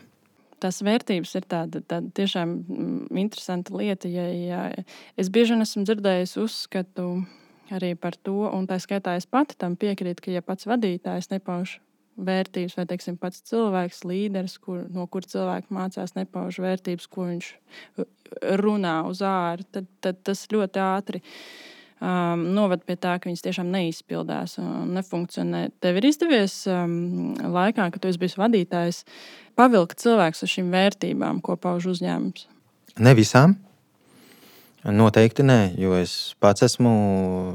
tās 0.62 0.80
vērtības 0.84 1.34
ir 1.36 1.46
tāda, 1.48 1.80
tāda 1.84 2.08
tiešām 2.16 2.52
mm, 2.62 3.16
interesanta 3.20 3.74
lieta. 3.76 4.08
Ja, 4.08 4.28
ja 4.32 4.60
es 5.20 5.28
bieži 5.28 5.52
vien 5.52 5.64
esmu 5.64 5.84
dzirdējis 5.84 6.36
uzskatu 6.40 7.08
arī 7.74 7.94
par 7.96 8.16
to, 8.16 8.46
un 8.48 8.68
tā 8.68 8.78
skaitā 8.80 9.16
es 9.18 9.26
pati 9.26 9.56
tam 9.60 9.76
piekrītu, 9.80 10.24
ka 10.24 10.32
ja 10.32 10.44
pats 10.44 10.68
vadītājs 10.68 11.30
nepauž 11.32 11.78
vērtības, 12.16 12.76
vai 12.78 12.86
teiksim, 12.88 13.18
pats 13.20 13.42
cilvēks, 13.50 14.04
līderis, 14.06 14.56
kur, 14.62 14.84
no 14.94 15.06
kur 15.10 15.26
cilvēks 15.26 15.72
mācās, 15.74 16.14
nepauž 16.16 16.60
vērtības, 16.62 17.08
ko 17.10 17.28
viņš 17.30 17.50
runā 18.60 18.96
uz 19.08 19.22
ārā, 19.26 19.66
tad, 19.74 19.88
tad 20.04 20.20
tas 20.26 20.44
ļoti 20.52 20.82
ātri 20.82 21.22
um, 21.98 22.46
noved 22.54 22.84
pie 22.86 22.96
tā, 23.00 23.16
ka 23.18 23.30
viņas 23.30 23.44
tiešām 23.46 23.70
neizpildās 23.74 24.58
un 24.62 24.94
nefunkcionē. 24.96 25.66
Tev 25.82 26.00
ir 26.00 26.08
izdevies 26.10 26.60
um, 26.70 27.34
laikā, 27.34 27.90
kad 27.90 28.02
tu 28.02 28.10
esi 28.10 28.22
bijis 28.22 28.38
vadītājs, 28.40 29.04
pavilkt 29.58 30.02
cilvēkus 30.02 30.46
uz 30.46 30.56
šīm 30.56 30.72
vērtībām, 30.74 31.42
ko 31.44 31.58
pauž 31.60 31.90
uzņēmums? 31.94 32.48
Ne 33.02 33.14
visām. 33.18 33.58
Noteikti 34.84 35.40
nē, 35.40 35.78
jo 35.80 35.94
es 35.96 36.34
pats 36.44 36.66
esmu 36.66 36.90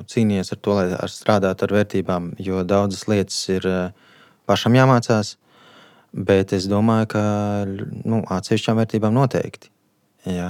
cīnījies 0.09 0.49
ar 0.55 0.59
to, 0.65 0.73
lai 0.73 1.09
strādātu 1.13 1.67
ar 1.67 1.75
vērtībām, 1.75 2.31
jo 2.41 2.63
daudzas 2.65 3.05
lietas 3.05 3.37
ir 3.53 3.67
uh, 3.69 4.07
pašam 4.49 4.75
jāmācās. 4.77 5.37
Bet 6.09 6.55
es 6.57 6.65
domāju, 6.65 7.11
ka 7.13 7.21
nu, 7.69 8.23
atsevišķām 8.33 8.79
vērtībām 8.81 9.13
noteikti. 9.13 9.69
Jā. 10.25 10.49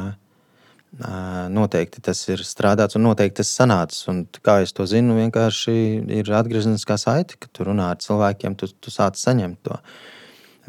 Noteikti 1.54 2.02
tas 2.02 2.22
ir 2.32 2.42
strādāts 2.48 2.98
un 2.98 3.04
noteikti 3.06 3.42
tas 3.42 3.52
sanācis. 3.60 4.08
Un, 4.10 4.24
kā 4.46 4.62
es 4.64 4.72
to 4.74 4.88
zinu, 4.90 5.18
vienkārši 5.20 5.76
ir 6.16 6.32
atgriezeniskā 6.40 6.98
saite, 6.98 7.38
ka 7.38 7.52
tu 7.52 7.68
runā 7.68 7.92
ar 7.94 8.00
cilvēkiem, 8.02 8.56
tu, 8.58 8.72
tu 8.72 8.94
sāc 8.94 9.20
saņemt 9.20 9.60
to. 9.68 9.78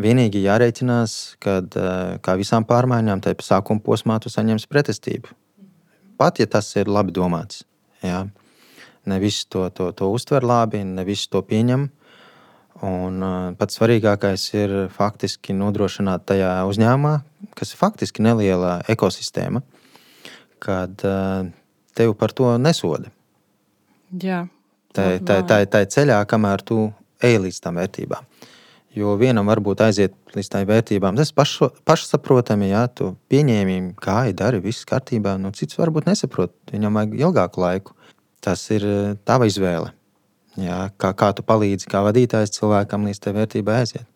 Vienīgi 0.01 0.43
jārēķinās, 0.43 1.17
ka 1.41 1.61
kā 2.25 2.35
visām 2.41 2.67
pārmaiņām, 2.69 3.23
tajā 3.25 3.41
sākuma 3.47 3.83
posmā 3.85 4.19
tu 4.21 4.33
saņemsi 4.33 4.69
pretestību. 4.71 5.33
Pat 6.21 6.41
ja 6.41 6.49
tas 6.51 6.69
ir 6.77 6.91
labi 6.91 7.15
domāts. 7.17 7.63
Jā. 8.05 8.27
Ne 9.09 9.17
visi 9.23 9.47
to, 9.49 9.69
to, 9.73 9.91
to 9.97 10.11
uztver 10.13 10.45
labi, 10.45 10.83
ne 10.85 11.05
visi 11.09 11.31
to 11.33 11.41
pieņem. 11.47 11.89
Un 12.87 13.21
pats 13.61 13.77
svarīgākais 13.77 14.45
ir 14.57 14.77
faktiski 14.95 15.53
nodrošināt 15.53 16.25
tajā 16.31 16.53
uzņēmumā, 16.71 17.19
kas 17.59 17.75
ir 17.75 17.81
faktiski 17.81 18.25
neliela 18.25 18.79
ekosistēma, 18.89 19.61
kad 20.65 21.05
tevi 21.97 22.17
par 22.17 22.33
to 22.33 22.55
nesoda. 22.57 23.13
Jā, 24.23 24.47
tā 24.97 25.11
ir 25.19 25.27
tā, 25.29 25.43
tā, 25.45 25.61
tā 25.69 25.85
ceļā, 25.93 26.23
kamēr 26.31 26.65
tu 26.65 26.89
ej 27.21 27.37
līdz 27.45 27.61
tam 27.63 27.77
vērtībām. 27.83 28.27
Jo 28.97 29.13
vienam 29.15 29.47
varbūt 29.47 29.85
aiziet 29.85 30.17
līdz 30.35 30.49
tām 30.51 30.65
vērtībām, 30.67 31.15
tas 31.21 31.31
paš, 31.31 31.59
pašsaprotami, 31.87 32.73
ja 32.73 32.89
tu 32.89 33.13
pieņēmi, 33.31 33.77
kā 34.03 34.25
ir 34.33 34.35
dari, 34.41 34.59
viss 34.65 34.89
kārtībā. 34.89 35.37
Nu, 35.39 35.53
cits 35.55 35.79
varbūt 35.79 36.09
nesaprot, 36.11 36.57
viņam 36.73 36.99
vajag 36.99 37.15
ilgāku 37.21 37.63
laiku. 37.63 37.95
Tas 38.43 38.65
ir 38.75 38.83
tava 39.29 39.47
izvēle. 39.47 39.93
Jā, 40.59 40.91
kā, 40.99 41.13
kā 41.15 41.31
tu 41.37 41.45
palīdzi, 41.47 41.87
kā 41.91 42.03
vadītājs 42.03 42.57
cilvēkam 42.57 43.07
līdz 43.07 43.21
tai 43.23 43.35
vērtībai 43.37 43.77
aiziet. 43.83 44.07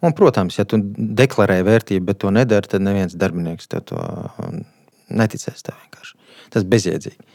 Un, 0.00 0.14
protams, 0.16 0.56
ja 0.58 0.64
tu 0.68 0.80
deklarē 0.94 1.60
vērtību, 1.66 2.06
bet 2.08 2.22
to 2.24 2.32
nedari, 2.34 2.70
tad 2.70 2.82
neviens 2.82 3.14
darbinieks 3.20 3.68
to 3.70 4.00
neticēs. 5.12 5.62
Tev 5.62 5.76
vienkārši. 5.82 6.16
Tas 6.54 6.64
ir 6.64 6.70
bezjēdzīgi. 6.72 7.28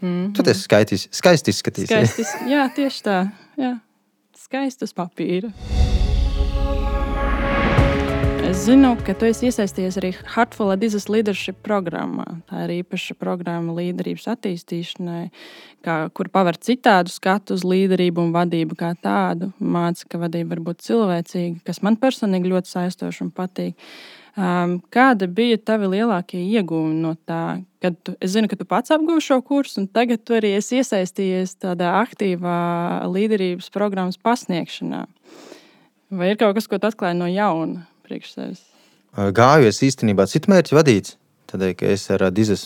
Mm 0.00 0.08
-hmm. 0.08 0.34
Tu 0.36 0.42
tas 0.42 0.62
skaisti 0.62 1.50
izskatīsies. 1.50 1.88
Skaistis, 1.88 2.36
jā, 2.46 2.68
tieši 2.74 3.02
tā. 3.02 3.18
Jā. 3.56 3.78
Skaisti 4.36 4.84
uz 4.84 4.92
papīra. 4.92 5.50
Es 8.54 8.68
zinu, 8.68 8.92
ka 9.02 9.16
tu 9.18 9.26
esi 9.26 9.48
iesaistījies 9.48 9.96
arī 9.98 10.08
Hartful 10.30 10.68
Adizas 10.70 11.08
Leadership 11.10 11.56
programmā. 11.66 12.22
Tā 12.46 12.60
ir 12.68 12.72
īpaša 12.76 13.16
programma 13.18 13.72
līderības 13.74 14.28
attīstīšanai, 14.30 15.24
kā, 15.82 15.96
kur 16.14 16.28
paver 16.30 16.54
citādu 16.62 17.10
skatu 17.10 17.56
uz 17.58 17.64
līderību 17.66 18.22
un 18.22 18.28
vadību 18.36 18.76
kā 18.78 18.92
tādu. 19.02 19.48
Māca, 19.58 20.06
ka 20.06 20.20
vadība 20.22 20.54
var 20.54 20.60
būt 20.68 20.84
cilvēcīga, 20.86 21.64
kas 21.66 21.82
man 21.82 21.98
personīgi 21.98 22.52
ļoti 22.52 22.70
saistoši 22.70 23.24
un 23.24 23.32
patīk. 23.34 23.90
Um, 24.38 24.76
kāda 24.94 25.26
bija 25.26 25.58
tavi 25.58 25.88
lielākie 25.96 26.44
iegūmi 26.44 26.94
no 27.02 27.16
tā? 27.26 27.56
Kad 27.82 27.98
tu, 28.06 28.14
es 28.22 28.36
zinu, 28.36 28.46
ka 28.52 28.58
tu 28.60 28.68
pats 28.70 28.94
apguvi 28.94 29.24
šo 29.24 29.40
kursu, 29.42 29.80
un 29.82 29.88
tagad 29.90 30.22
tu 30.22 30.36
arī 30.38 30.52
esi 30.60 30.78
iesaistījies 30.78 31.56
tādā 31.64 31.96
aktīvā 32.04 32.60
līderības 33.10 33.74
programmas 33.74 34.20
pasniegšanā. 34.22 35.02
Vai 36.14 36.30
ir 36.30 36.38
kaut 36.38 36.54
kas, 36.54 36.70
ko 36.70 36.78
tu 36.78 36.86
atklāji 36.86 37.18
no 37.18 37.26
jauna? 37.26 37.88
Priekš 38.04 38.32
sevis? 38.36 38.64
Gāju 39.14 39.68
es 39.70 39.82
īstenībā 39.86 40.26
citu 40.30 40.50
mērķu 40.50 40.76
vadīts. 40.76 41.16
Tādēļ, 41.50 41.74
ka 41.78 41.90
es 41.92 42.08
ar 42.10 42.24
Dīzes 42.34 42.64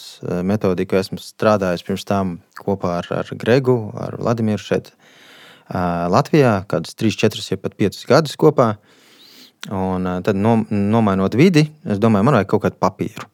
metodiku 0.48 0.96
esmu 0.96 1.18
strādājis 1.20 1.84
pirms 1.84 2.06
tam 2.08 2.38
kopā 2.56 2.94
ar, 3.02 3.08
ar 3.20 3.32
Gregu, 3.36 3.76
ar 4.00 4.16
Vladimiru 4.16 4.62
šeit 4.64 4.94
Latvijā, 5.68 6.62
kādus 6.70 6.96
3, 6.96 7.18
4, 7.20 7.44
ja 7.50 7.60
pat 7.60 7.76
5 7.76 8.06
gadus 8.08 8.38
kopā. 8.40 8.70
Un 9.74 10.08
tad, 10.24 10.38
nom, 10.38 10.62
nomainot 10.70 11.34
vidi, 11.36 11.66
es 11.84 12.00
domāju, 12.00 12.24
man 12.24 12.38
vajag 12.38 12.48
kaut 12.54 12.64
kādu 12.64 12.80
papīru. 12.80 13.28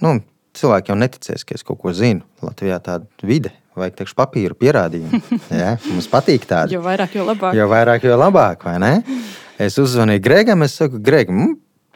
Nu, 0.00 0.14
cilvēki 0.56 0.94
jau 0.94 0.96
neticēs, 0.96 1.44
ka 1.44 1.58
es 1.58 1.66
kaut 1.66 1.82
ko 1.82 1.92
zinu. 1.92 2.24
Latvijā 2.40 2.78
tāda 2.80 3.26
vide, 3.26 3.52
vajag 3.78 4.00
teikšu, 4.00 4.16
papīru 4.18 4.58
pierādījumu. 4.58 5.20
Ja? 5.60 5.74
Mums 5.90 6.08
patīk 6.10 6.46
tāda. 6.48 6.72
Jo 6.72 6.82
vairāk, 6.84 7.14
jo 7.18 7.26
labāk. 7.26 7.54
Jo 7.58 7.66
vairāk, 7.70 8.06
jo 8.06 8.18
labāk, 8.18 8.64
vai 8.66 8.76
ne? 8.82 8.92
Es 9.60 9.76
uzzvanīju 9.80 10.22
Gregam, 10.24 10.64
es 10.64 10.76
saku, 10.80 11.00
Greg, 11.04 11.30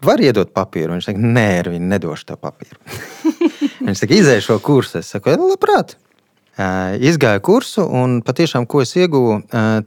var 0.05 0.21
iedot 0.21 0.51
papīru? 0.55 0.95
Viņš 0.95 1.11
saka, 1.11 1.23
nē, 1.37 1.47
ar 1.63 1.71
viņu 1.73 1.91
nedošu 1.93 2.29
to 2.29 2.39
papīru. 2.41 2.79
Viņš 3.87 4.03
saka, 4.03 4.19
izēju 4.19 4.45
šo 4.49 4.59
kursu. 4.65 5.01
Es 5.01 5.13
saku, 5.15 5.33
labprāt. 5.41 5.97
Izgāju 6.55 7.43
kursu, 7.43 7.83
un 7.83 8.21
patiešām, 8.23 8.69
ko 8.71 8.85
es 8.85 8.95
ieguvu, 8.95 9.41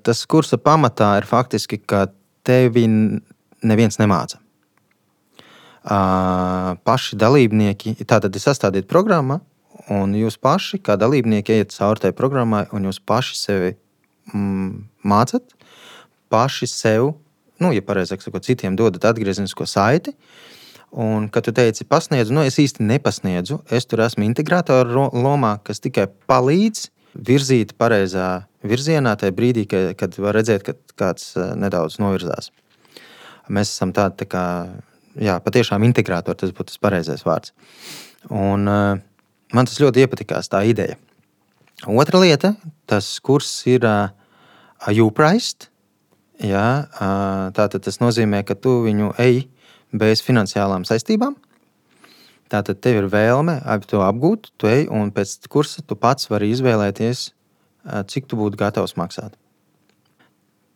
tas 0.04 0.26
kursa 0.28 0.60
pamatā 0.60 1.14
ir 1.22 1.28
faktiski, 1.30 1.80
ka 1.80 2.10
tevi 2.48 2.84
neviens 3.64 4.00
nemāca. 4.02 4.42
Paši 6.84 7.16
dalībnieki, 7.16 7.96
tātad 8.04 8.36
ir 8.36 8.44
sastādīta 8.44 8.90
programma, 8.92 9.40
un 9.94 10.16
jūs 10.18 10.40
paši, 10.42 10.82
kā 10.84 10.98
dalībnieki, 11.00 11.60
ejat 11.60 11.76
cauri 11.76 12.04
tajai 12.04 12.18
programmai, 12.18 12.66
un 12.76 12.90
jūs 12.90 13.00
paši 13.00 13.38
sevi 13.40 13.72
mm, 14.34 14.74
mācat, 15.08 15.56
paši 16.34 16.68
sev 16.72 17.16
nu, 17.64 17.72
ja 17.76 17.84
pareizāk 17.86 18.24
sakot, 18.24 18.46
citiem 18.46 18.78
dodat 18.78 19.08
atgriezenisko 19.12 19.68
saiti. 19.70 20.14
Un, 20.98 21.28
kad 21.34 21.44
tu 21.44 21.52
teici, 21.52 21.84
pasniedzu, 21.88 22.32
nu, 22.36 22.46
es 22.48 22.56
īsti 22.62 22.86
nepasniedzu. 22.88 23.60
Es 23.76 23.90
tur 23.90 24.06
esmu 24.06 24.24
integrātora 24.24 25.10
lomā, 25.12 25.58
kas 25.68 25.84
tikai 25.84 26.08
palīdz 26.30 26.88
virzīt 27.28 27.74
pareizā 27.82 28.48
virzienā, 28.68 29.18
tajā 29.20 29.36
brīdī, 29.36 29.66
kad, 29.70 29.92
kad 30.00 30.16
var 30.22 30.38
redzēt, 30.38 30.64
ka 30.64 30.78
kāds 30.98 31.34
eh, 31.36 31.52
nedaudz 31.60 32.00
novirzās. 32.02 32.54
Mēs 33.52 33.74
esam 33.74 33.92
tādi, 33.96 34.22
tā 34.24 34.30
kā, 34.32 34.46
jā, 35.20 35.38
patiešām 35.44 35.84
integrātori, 35.88 36.40
tas 36.40 36.56
būtu 36.56 36.72
tas 36.72 36.82
pareizais 36.84 37.24
vārds. 37.28 37.54
Un, 38.32 38.68
uh, 38.68 39.04
man 39.54 39.70
tas 39.70 39.80
ļoti 39.82 40.04
iepatikās, 40.04 40.50
tā 40.52 40.64
ideja. 40.68 40.98
Otra 41.86 42.20
lieta, 42.24 42.56
tas 42.90 43.10
kurs 43.22 43.50
ir 43.70 43.86
uh, 43.86 44.10
U-Priced. 44.88 45.70
Jā, 46.38 46.86
tātad 47.58 47.82
tas 47.82 47.98
nozīmē, 47.98 48.44
ka 48.46 48.54
tu 48.54 48.84
viņu 48.84 49.16
ej 49.18 49.48
bez 49.90 50.22
finansiālām 50.22 50.84
saistībām. 50.86 51.34
Tātad 52.48 52.78
tev 52.80 53.02
ir 53.02 53.08
vēlme 53.10 53.58
to 53.90 54.04
apgūt, 54.06 54.52
tu 54.56 54.70
ej, 54.70 54.86
un 54.94 55.10
pēc 55.12 55.50
kursa 55.50 55.82
tu 55.82 55.98
pats 55.98 56.30
vari 56.30 56.52
izvēlēties, 56.54 57.32
cik 58.08 58.30
tu 58.30 58.38
būtu 58.38 58.60
gatavs 58.60 58.94
maksāt. 59.00 59.34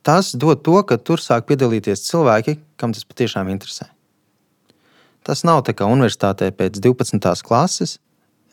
Tas 0.02 0.34
dod 0.34 0.64
to, 0.66 0.80
ka 0.82 0.98
tur 0.98 1.22
sāk 1.22 1.46
piedalīties 1.46 2.08
cilvēki, 2.10 2.58
kam 2.82 2.96
tas 2.96 3.06
patiešām 3.06 3.52
interesē. 3.54 3.86
Tas 5.22 5.46
nav 5.46 5.62
tā 5.68 5.76
kā 5.78 5.86
universitātē 5.86 6.50
pēc 6.58 6.82
12. 6.82 7.46
klases. 7.46 8.00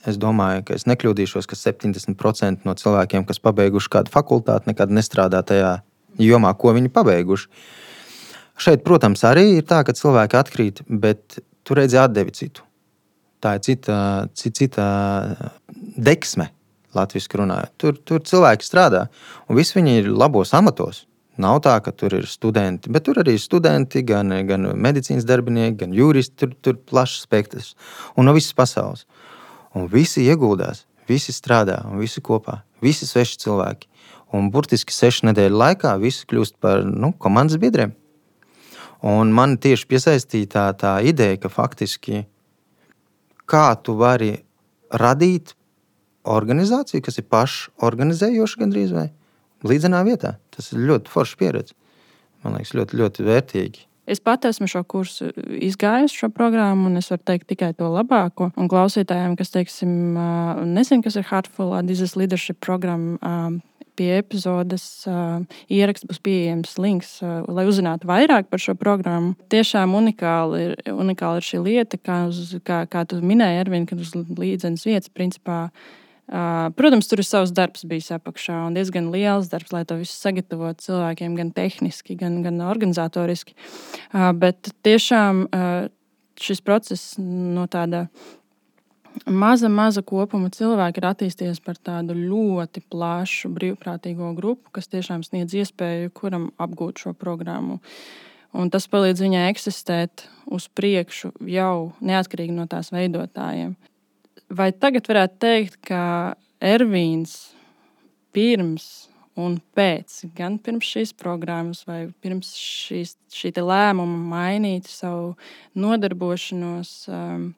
Es 0.07 0.19
domāju, 0.21 0.63
ka 0.69 0.77
es 0.79 0.87
nekļūdīšos, 0.87 1.49
ka 1.51 1.59
70% 1.59 2.67
no 2.69 2.75
cilvēkiem, 2.79 3.27
kas 3.27 3.43
pabeiguši 3.43 3.91
kādu 3.97 4.13
fakultāti, 4.15 4.71
nekad 4.71 4.93
nestrādā 4.95 5.43
tajā 5.43 5.81
jomā, 6.23 6.53
ko 6.55 6.75
viņi 6.77 6.93
pabeiguši. 6.95 7.51
Šeit, 8.59 8.85
protams, 8.87 9.23
arī 9.27 9.59
ir 9.59 9.67
tā, 9.67 9.83
ka 9.87 9.95
cilvēki 9.95 10.39
atkrīt, 10.39 10.81
bet 10.87 11.41
tur 11.67 11.79
redzi 11.83 11.99
atdevi 11.99 12.35
citu. 12.35 12.65
Tā 13.43 13.55
ir 13.59 13.63
cita, 13.63 13.99
cita, 14.35 14.55
cita 14.59 14.87
deksme, 15.99 16.49
latviešu 16.99 17.43
runājot. 17.43 17.75
Tur, 17.79 17.99
tur 18.03 18.25
cilvēki 18.27 18.67
strādā, 18.67 19.07
un 19.47 19.59
visi 19.59 19.79
viņi 19.79 20.01
ir 20.01 20.11
labos 20.11 20.55
amatos. 20.59 21.05
Nav 21.39 21.61
tā, 21.63 21.77
ka 21.79 21.93
tur 21.95 22.17
ir 22.19 22.27
studenti, 22.27 22.91
bet 22.91 23.05
tur 23.07 23.21
arī 23.23 23.37
ir 23.37 23.43
studenti, 23.43 24.03
gan, 24.03 24.35
gan 24.49 24.73
medicīnas 24.75 25.27
darbinieki, 25.27 25.77
gan 25.85 25.93
juristi. 25.95 26.35
Tur, 26.43 26.57
ir 26.73 26.81
plašs 26.91 27.23
spektrs 27.29 27.77
un 28.19 28.27
no 28.27 28.35
visas 28.35 28.57
pasaules. 28.59 29.05
Un 29.79 29.87
visi 29.93 30.25
ieguldās, 30.27 30.87
visi 31.07 31.33
strādā 31.35 31.79
un 31.87 32.01
visi 32.03 32.23
kopā. 32.25 32.63
Visi 32.83 33.07
sveši 33.07 33.39
cilvēki. 33.45 33.87
Un 34.35 34.51
burtiski 34.53 34.95
sešu 34.95 35.29
nedēļu 35.31 35.57
laikā 35.63 35.95
visi 36.03 36.27
kļūst 36.29 36.59
par 36.63 36.83
nu, 36.85 37.13
komandas 37.23 37.61
biedriem. 37.63 37.95
Un 39.07 39.31
man 39.35 39.55
tieši 39.63 39.87
piesaistīja 39.87 40.51
tā, 40.55 40.65
tā 40.75 40.97
ideja, 41.07 41.39
ka 41.39 41.51
faktiski 41.53 42.25
kā 43.49 43.69
tu 43.83 43.95
vari 44.01 44.35
radīt 44.91 45.55
organizāciju, 46.29 47.05
kas 47.07 47.21
ir 47.21 47.29
pašorganizējoša 47.31 48.63
gandrīz 48.65 48.95
vai 48.97 49.09
līdzenā 49.69 50.03
vietā. 50.07 50.37
Tas 50.55 50.73
ir 50.75 50.83
ļoti 50.91 51.13
foršs 51.13 51.39
pieredze. 51.39 51.77
Man 52.45 52.59
liekas, 52.59 52.75
ļoti, 52.77 52.99
ļoti 53.01 53.27
vērtīgi. 53.27 53.88
Es 54.09 54.23
pat 54.25 54.47
esmu 54.49 54.69
šo 54.71 54.81
kursu 54.89 55.31
izgājis, 55.61 56.15
šo 56.17 56.31
programmu, 56.33 56.89
un 56.89 56.97
es 57.01 57.11
varu 57.13 57.27
teikt 57.29 57.51
tikai 57.53 57.75
to 57.77 57.91
labāko. 57.93 58.51
Un 58.57 58.71
klausītājiem, 58.73 59.35
kas, 59.37 59.53
teiksim, 59.53 59.91
nezina, 60.73 61.05
kas 61.05 61.19
ir 61.21 61.27
Heartful 61.29 61.75
Disease 61.85 62.17
Leadership 62.17 62.57
programma, 62.65 63.61
pie 63.99 64.13
epizodes 64.21 64.85
uh, 65.11 65.43
ieraksts 65.73 66.07
būs 66.07 66.21
pieejams 66.23 66.77
links, 66.79 67.17
uh, 67.25 67.43
lai 67.51 67.67
uzzinātu 67.69 68.09
vairāk 68.09 68.51
par 68.51 68.63
šo 68.63 68.77
programmu. 68.79 69.35
Tiešām 69.53 69.97
unikāli 69.99 70.61
ir, 70.69 70.77
unikāli 70.93 71.43
ir 71.43 71.49
šī 71.49 71.63
lieta, 71.65 71.99
kā, 71.99 72.21
uz, 72.31 72.55
kā, 72.67 72.85
kā 72.91 73.03
tu 73.11 73.19
minēji, 73.19 73.65
Ervin, 73.65 73.89
kad 73.91 73.99
uz 74.03 74.15
līdzenas 74.15 74.87
vietas 74.87 75.11
principā. 75.11 75.65
Protams, 76.29 77.09
tur 77.09 77.23
ir 77.23 77.25
savs 77.25 77.55
darbs 77.57 77.87
bijis 77.89 78.11
apakšā 78.13 78.59
un 78.67 78.75
diezgan 78.77 79.09
liels 79.15 79.49
darbs, 79.49 79.73
lai 79.73 79.87
to 79.89 79.97
visu 79.97 80.13
sagatavotu 80.13 80.85
cilvēkiem, 80.85 81.37
gan 81.39 81.53
tehniski, 81.57 82.19
gan, 82.21 82.43
gan 82.45 82.61
organizatoriski. 82.69 83.57
Bet 84.13 84.69
tiešām 84.85 85.47
šis 86.39 86.61
process 86.61 87.17
no 87.19 87.65
tāda 87.71 88.07
maza, 89.25 89.73
maza 89.73 90.05
kopuma 90.05 90.53
cilvēki 90.53 91.01
ir 91.01 91.09
attīstījies 91.15 91.65
par 91.65 91.81
tādu 91.81 92.17
ļoti 92.19 92.85
plašu 92.93 93.49
brīvprātīgo 93.57 94.35
grupu, 94.37 94.69
kas 94.77 94.93
tiešām 94.93 95.25
sniedz 95.25 95.57
iespēju 95.57 96.13
kuram 96.13 96.51
apgūt 96.61 97.07
šo 97.07 97.17
programmu. 97.17 97.81
Un 98.53 98.69
tas 98.73 98.89
palīdz 98.89 99.25
viņai 99.25 99.49
eksistēt 99.51 100.29
uz 100.53 100.69
priekšu 100.73 101.35
jau 101.49 101.93
neatkarīgi 102.01 102.55
no 102.57 102.69
tās 102.69 102.93
veidotājiem. 102.93 103.77
Vai 104.49 104.71
tagad 104.73 105.09
varētu 105.11 105.39
teikt, 105.45 105.77
ka 105.85 106.35
Ervīns 106.65 107.53
pirms 108.33 109.09
un 109.39 109.59
pēc, 109.77 110.23
gan 110.35 110.57
pirms 110.63 110.89
šīs 110.89 111.13
programmas, 111.19 111.85
vai 111.87 112.09
pirms 112.25 112.55
šīs, 112.59 113.15
šī 113.31 113.53
lēmuma 113.61 114.19
mainīt 114.33 114.89
savu 114.91 115.35
nodarbošanos, 115.79 116.93
um, 117.13 117.53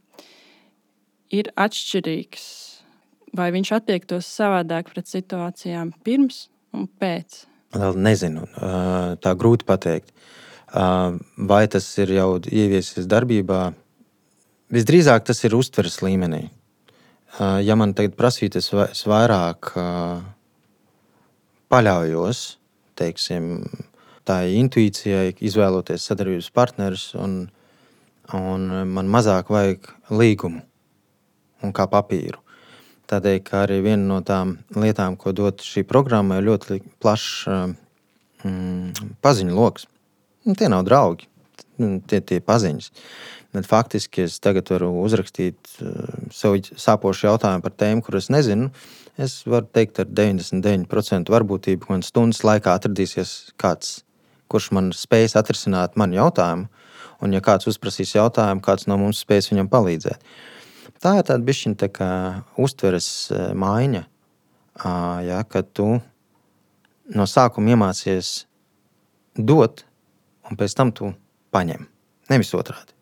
ir 1.31 1.53
atšķirīgs, 1.55 2.45
vai 3.39 3.49
viņš 3.55 3.73
attiektos 3.79 4.29
savādāk 4.29 4.91
pret 4.93 5.09
situācijām 5.09 5.95
pirms 6.05 6.49
un 6.75 6.91
pēc? 7.01 7.45
Nezinu, 7.95 8.49
tā 9.23 9.35
grūti 9.39 9.67
pateikt. 9.67 10.11
Vai 10.71 11.65
tas 11.71 11.87
ir 12.03 12.17
jau 12.19 12.33
ieviesis 12.51 13.07
darbībā? 13.11 13.69
Visdrīzāk 14.75 15.27
tas 15.27 15.43
ir 15.47 15.55
uztveres 15.59 16.01
līmenī. 16.03 16.49
Ja 17.39 17.77
man 17.79 17.95
tagad 17.95 18.17
prasītu, 18.19 18.59
es 18.59 19.05
vairāk 19.07 19.71
paļaujos 21.71 22.41
teiksim, 23.01 23.65
tā 24.29 24.43
intuīcijai, 24.53 25.33
izvēloties 25.41 26.05
sadarbības 26.11 26.51
partnerus, 26.55 27.07
un, 27.19 27.43
un 28.37 28.69
man 28.93 29.11
mazāk 29.11 29.51
vajag 29.53 29.91
līgumu 30.13 30.63
un 31.65 31.75
kā 31.77 31.87
papīru. 31.91 32.41
Tādēļ, 33.11 33.41
arī 33.59 33.81
viena 33.83 34.07
no 34.07 34.21
tām 34.23 34.55
lietām, 34.79 35.17
ko 35.19 35.33
dod 35.35 35.65
šī 35.67 35.83
programma, 35.89 36.39
ir 36.39 36.47
ļoti 36.47 36.79
plašs 37.03 37.49
mm, 37.51 39.17
paziņu 39.25 39.57
lokus. 39.57 39.89
Nu, 40.47 40.55
tie 40.57 40.71
nav 40.71 40.85
draugi, 40.87 41.27
nu, 41.83 41.99
tie 42.07 42.23
ir 42.23 42.45
paziņas. 42.47 42.93
Bet 43.55 43.67
faktiski 43.67 44.25
es 44.29 44.39
tagad 44.43 44.71
varu 44.71 44.93
uzrakstīt 45.03 45.73
uh, 45.83 46.11
sev 46.35 46.59
sāpošu 46.79 47.27
jautājumu 47.27 47.65
par 47.65 47.75
tēmu, 47.75 48.05
kuras 48.07 48.31
nezinu. 48.31 48.71
Es 49.21 49.41
varu 49.47 49.67
teikt, 49.67 49.99
ar 50.01 50.07
99% 50.07 51.33
varbūtību, 51.33 51.83
ka 51.83 51.93
man 51.93 52.05
stundas 52.07 52.45
laikā 52.47 52.77
atradīsies 52.79 53.53
kāds, 53.61 54.05
kurš 54.51 54.71
man 54.77 54.93
spēs 54.97 55.35
atrisināt 55.39 55.99
manu 56.01 56.21
jautājumu. 56.21 56.71
Un, 57.21 57.35
ja 57.37 57.43
kāds 57.45 57.69
uzprasīs 57.69 58.15
jautājumu, 58.15 58.63
kāds 58.65 58.87
no 58.89 58.97
mums 58.97 59.21
spēs 59.21 59.51
viņam 59.51 59.69
palīdzēt. 59.69 60.23
Tā 61.01 61.19
ir 61.19 61.27
tāda 61.29 61.45
bišķiņa 61.45 61.81
tā 61.81 61.89
kā 61.93 62.11
uztveres 62.61 63.09
maiņa, 63.57 64.03
ja, 65.27 65.43
kad 65.49 65.69
tu 65.77 65.91
no 67.17 67.27
sākuma 67.29 67.75
iemācies 67.75 68.33
dot, 69.37 69.85
un 70.49 70.61
pēc 70.61 70.77
tam 70.77 70.95
tu 70.97 71.13
paņem. 71.53 71.87
Nevis 72.31 72.55
otrādi. 72.57 72.95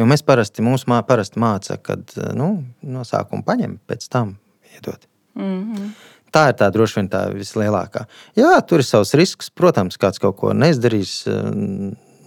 Jo 0.00 0.08
mēs 0.08 0.24
parasti, 0.24 0.64
mūsu 0.64 0.88
mā, 0.88 1.02
parasti 1.06 1.40
māca, 1.42 1.76
kad 1.76 2.14
nu, 2.36 2.52
no 2.82 3.04
sākuma 3.04 3.44
paņem, 3.46 3.76
pēc 3.90 4.08
tam 4.08 4.38
iedod. 4.72 5.04
Mm 5.36 5.58
-hmm. 5.60 5.90
Tā 6.30 6.48
ir 6.48 6.54
tā 6.58 6.70
droši 6.70 7.00
vien 7.00 7.08
tā 7.10 7.24
vislielākā. 7.34 8.06
Jā, 8.38 8.60
tur 8.66 8.78
ir 8.78 8.86
savs 8.86 9.14
risks. 9.18 9.50
Protams, 9.50 9.98
kāds 9.98 10.18
kaut 10.22 10.36
ko 10.36 10.52
neizdarīs 10.54 11.26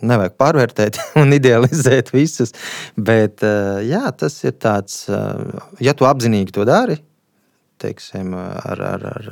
nevajag 0.04 0.36
pārvērtēt 0.40 1.00
un 1.22 1.36
idealizēt 1.36 2.12
visus. 2.14 2.54
Bet 2.96 3.44
eh, 3.48 3.84
jā, 3.90 4.04
tas 4.18 4.38
ir 4.44 4.58
tāds, 4.62 5.06
eh, 5.10 5.64
ja 5.88 5.96
tu 5.98 6.08
apzinīgi 6.10 6.56
to 6.56 6.68
dari, 6.68 7.00
teiksim, 7.84 8.34
ar, 8.38 8.84
ar, 8.94 9.08
ar, 9.14 9.32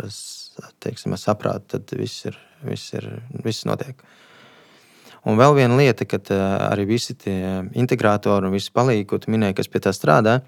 teiksim, 0.84 1.15
ar 1.15 1.21
saprātu, 1.21 1.77
tad 1.77 1.93
viss 1.97 2.25
ir, 2.27 2.39
viss 2.67 2.95
ir, 2.97 3.08
viss 3.45 3.67
notiek. 3.69 4.01
Un 5.29 5.38
vēl 5.38 5.57
viena 5.60 5.77
lieta, 5.77 6.07
ka 6.10 6.21
eh, 6.21 6.43
arī 6.71 6.88
visi 6.89 7.15
tie 7.17 7.63
integrātori 7.77 8.49
un 8.49 8.55
visi 8.55 8.73
palīgi, 8.73 9.07
ko 9.10 9.21
tu 9.21 9.34
minēji, 9.34 9.57
kas 9.60 9.69
pie 9.71 9.84
tā 9.84 9.93
strādā, 9.95 10.39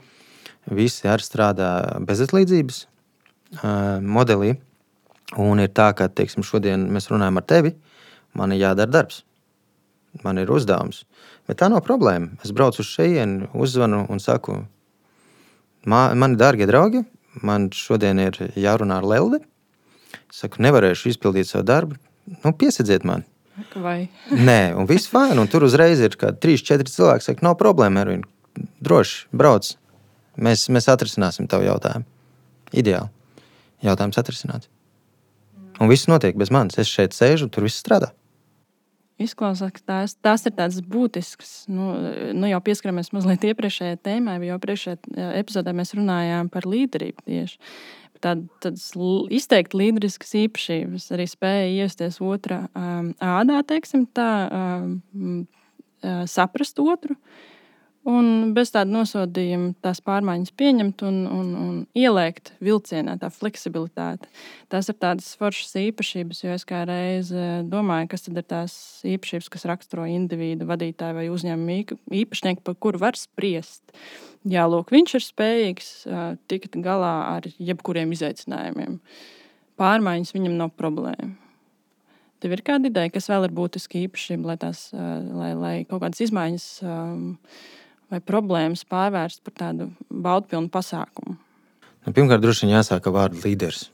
visi 0.72 1.10
arī 1.10 1.26
strādā 1.26 1.70
bezatlīdzības 2.08 2.88
modelī. 4.02 4.56
Un 5.38 5.60
ir 5.62 5.70
tā, 5.74 5.92
ka, 5.98 6.08
teiksim, 6.10 6.46
šodien 6.46 6.88
mēs 6.94 7.12
runājam 7.12 7.38
ar 7.38 7.46
tevi, 7.50 7.76
man 8.38 8.54
ir 8.54 8.64
jādara 8.64 8.92
darbs 8.98 9.22
man 10.22 10.38
ir 10.38 10.52
uzdevums. 10.54 11.04
Bet 11.50 11.62
tā 11.62 11.70
nav 11.72 11.82
problēma. 11.88 12.38
Es 12.46 12.54
braucu 12.56 12.84
uz 12.84 12.92
šejienu, 12.92 13.50
uzzvanu 13.58 14.04
un 14.12 14.22
saku, 14.22 14.60
mani 15.90 16.38
darbie 16.40 16.68
draugi, 16.70 17.04
man 17.42 17.72
šodien 17.74 18.22
ir 18.22 18.38
jārunā 18.54 19.02
ar 19.02 19.10
Leldi. 19.10 19.42
Es 20.30 20.44
saku, 20.44 20.62
nevarēšu 20.66 21.14
izpildīt 21.14 21.50
savu 21.50 21.66
darbu. 21.68 21.98
Nu, 22.44 22.54
piesadziet 22.54 23.08
mani. 23.08 23.26
Vai? 23.78 24.08
Nē, 24.34 24.74
un 24.78 24.88
viss 24.90 25.10
fajn. 25.12 25.38
Un 25.42 25.50
tur 25.52 25.66
uzreiz 25.68 26.02
ir 26.02 26.16
kaut 26.18 26.40
kādi 26.40 26.58
3, 26.58 26.64
4 26.72 26.94
cilvēki, 26.96 27.28
saka, 27.28 27.46
nav 27.46 27.58
problēma, 27.60 28.02
Ervin. 28.02 28.24
Droši, 28.84 29.28
brauc. 29.36 29.76
Mēs, 30.42 30.66
mēs 30.74 30.90
atrisināsim 30.90 31.50
tavu 31.50 31.68
jautājumu. 31.68 32.08
Ideāli. 32.74 33.12
Jautājums 33.86 34.18
atrisināts. 34.18 34.72
Un 35.82 35.90
viss 35.92 36.10
notiek 36.10 36.38
bez 36.40 36.50
manis. 36.54 36.80
Es 36.82 36.90
šeit 36.90 37.14
sēžu, 37.14 37.50
tur 37.54 37.68
viss 37.68 37.82
strādā. 37.82 38.14
Izklausās, 39.22 39.70
ka 39.76 39.82
tās, 39.86 40.16
tās 40.26 40.42
ir 40.50 40.56
tādas 40.58 40.80
būtiskas. 40.82 41.52
Nu, 41.70 41.92
nu 42.34 42.50
jau 42.50 42.60
pieskaramies 42.66 43.12
mazliet 43.14 43.46
iepriekšējai 43.52 44.00
tēmai, 44.02 44.40
jo 44.42 44.58
iepriekšējā 44.58 45.28
epizodē 45.38 45.74
mēs 45.78 45.94
runājām 45.98 46.50
par 46.54 46.66
līderību 46.70 47.26
tieši. 47.30 47.60
Tād, 48.24 48.46
tādas 48.64 48.92
izteikti 49.36 49.80
līderiskas 49.82 50.32
īpašības 50.46 51.10
arī 51.16 51.26
spēja 51.28 51.84
iesties 51.84 52.22
otrā 52.24 52.62
um, 52.72 53.10
ādā, 53.20 53.60
teiksim, 53.68 54.06
tā, 54.16 54.30
um, 54.48 55.42
saprast 56.32 56.80
otru. 56.80 57.18
Uh, 57.18 57.53
Un 58.04 58.52
bez 58.52 58.74
tāda 58.74 58.92
nosodījuma 58.92 59.78
tās 59.84 60.02
pārmaiņas 60.04 60.52
pieņemt 60.60 61.06
un, 61.08 61.22
un, 61.24 61.52
un 61.56 61.76
ieliekt 61.96 62.50
vilcienā, 62.60 63.14
tā 63.22 63.30
fleksibilitāte. 63.32 64.28
Tās 64.68 64.90
ir 64.92 64.98
tādas 65.00 65.30
foršas 65.40 65.78
īpašības, 65.80 66.42
jo 66.44 66.56
es 66.58 66.66
kā 66.68 66.82
reize 66.90 67.46
domāju, 67.72 68.10
kas 68.12 68.28
ir 68.28 68.42
tās 68.44 68.76
īpašības, 69.08 69.48
kas 69.54 69.64
raksturo 69.72 70.08
individu, 70.12 70.68
vadītāju 70.68 71.16
vai 71.16 71.30
uzņēmumu 71.32 71.78
īpašnieku, 72.20 72.66
par 72.68 72.76
kuru 72.84 73.00
var 73.06 73.16
spriest. 73.20 73.96
Jā, 74.44 74.66
lūk, 74.68 74.92
viņš 74.92 75.14
ir 75.16 75.24
spējīgs 75.24 75.94
tikt 76.52 76.76
galā 76.84 77.14
ar 77.38 77.48
jebkuriem 77.56 78.12
izaicinājumiem. 78.18 78.98
Pārmaiņas 79.80 80.36
viņam 80.36 80.58
nav 80.60 80.74
problēma. 80.76 81.38
Tev 82.44 82.52
ir 82.52 82.66
kāda 82.68 82.92
ideja, 82.92 83.14
kas 83.16 83.30
vēl 83.32 83.48
ir 83.48 83.56
būtiski 83.56 84.04
īpašība, 84.10 84.50
lai, 84.50 84.58
tās, 84.60 84.90
lai, 84.92 85.54
lai 85.56 85.74
kaut 85.88 86.04
kādas 86.04 86.20
izmaiņas 86.26 86.68
um, 86.84 87.22
vai 88.14 88.22
problēmas 88.22 88.86
pārvērst 88.90 89.42
par 89.46 89.58
tādu 89.58 89.90
baudpilnu 90.10 90.70
pasākumu? 90.74 91.36
Nu, 92.04 92.12
pirmkārt, 92.12 92.44
droši 92.44 92.68
vien 92.68 92.76
jāsāk 92.78 93.08
ar 93.08 93.16
vārdu 93.16 93.42
līderis. 93.42 93.88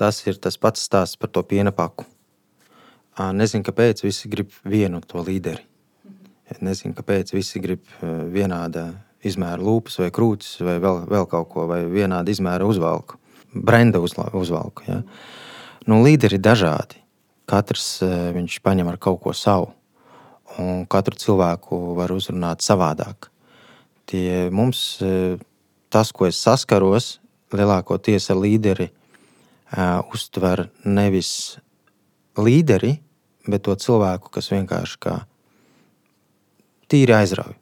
Tas 0.00 0.22
ir 0.24 0.38
tas 0.40 0.56
pats 0.56 0.86
stāsts 0.86 1.18
par 1.20 1.28
to 1.34 1.42
piena 1.44 1.74
paku. 1.76 2.06
Nezinu, 3.36 3.66
kāpēc 3.66 4.00
visi 4.06 4.30
grib 4.32 4.54
vienu 4.64 5.02
to 5.04 5.20
līderi. 5.26 5.66
Nezinu, 6.64 6.94
kāpēc 6.96 7.34
visi 7.34 7.60
grib 7.62 7.84
vienāda 8.32 8.88
izmēra 9.26 9.60
lūpas 9.60 9.98
vai 10.00 10.08
krūtis 10.14 10.56
vai 10.64 10.78
vēl, 10.80 11.02
vēl 11.10 11.26
kaut 11.28 11.50
ko, 11.52 11.66
vai 11.68 11.82
vienāda 11.90 12.32
izmēra 12.32 12.64
uzvalku, 12.66 13.18
brenda 13.52 14.00
uzvalku. 14.00 14.86
Ja? 14.88 15.02
Nu, 15.90 16.00
līderi 16.06 16.38
ir 16.38 16.44
dažādi. 16.46 17.02
Katrs 17.50 17.98
viņš 18.36 18.60
paņem 18.64 18.88
ar 18.88 18.96
kaut 19.02 19.20
ko 19.26 19.34
savu. 19.36 19.74
Un 20.60 20.84
katru 20.90 21.16
cilvēku 21.16 21.80
var 21.98 22.12
uzrunāt 22.12 22.64
savādāk. 22.64 23.30
Tie 24.10 24.50
mums, 24.54 25.00
tas, 25.90 26.12
ko 26.12 26.26
es 26.28 26.38
saskaros, 26.42 27.20
lielākoties 27.54 28.30
ar 28.30 28.40
līderi, 28.40 28.88
uh, 28.90 30.00
uztver 30.14 30.68
nevis 30.84 31.58
līderi, 32.38 32.96
bet 33.50 33.64
to 33.66 33.74
cilvēku, 33.74 34.30
kas 34.34 34.50
vienkārši 34.52 35.00
kā 35.02 35.16
tīri 36.90 37.16
aizrauj. 37.16 37.54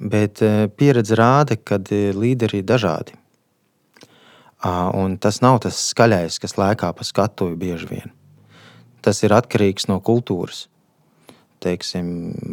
Bet 0.00 0.42
uh, 0.44 0.66
pieredze 0.70 1.18
rāda, 1.18 1.58
ka 1.58 1.80
līderi 1.80 2.62
ir 2.62 2.68
dažādi. 2.68 3.16
Un 4.60 5.14
tas 5.16 5.38
nav 5.40 5.62
tas 5.64 5.78
skaļais, 5.88 6.34
kas 6.36 6.58
lēkā 6.60 6.90
pa 6.92 7.04
skatuvi 7.06 7.54
bieži 7.56 7.86
vien. 7.88 8.10
Tas 9.00 9.22
ir 9.24 9.32
atkarīgs 9.32 9.88
no 9.88 9.96
kultūras. 10.04 10.66
Teiksim, 11.60 12.06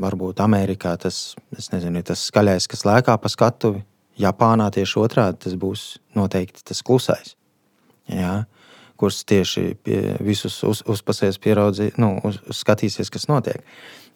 varbūt 0.04 0.41
Amerikā 0.43 0.98
tas, 1.00 1.38
nezinu, 1.72 2.02
tas 2.04 2.26
skaļais, 2.28 2.67
kas 2.67 2.84
lēkā 2.88 3.15
pa 3.22 3.32
skatuvi, 3.32 3.86
Japānā 4.17 4.67
tieši 4.74 4.98
otrādi 5.00 5.43
tas 5.46 5.56
būs 5.60 5.84
noteikti 6.17 6.65
tas 6.65 6.82
klusais. 6.86 7.36
Jā, 8.10 8.48
kurš 8.98 9.22
tieši 9.30 9.63
visus 10.26 10.58
uz, 10.65 10.82
uzpasēs, 10.89 11.38
pieraudzīs, 11.43 12.00
nu, 12.02 12.15
uz, 12.26 12.39
skatīsies, 12.56 13.12
kas 13.13 13.28
notiek, 13.30 13.62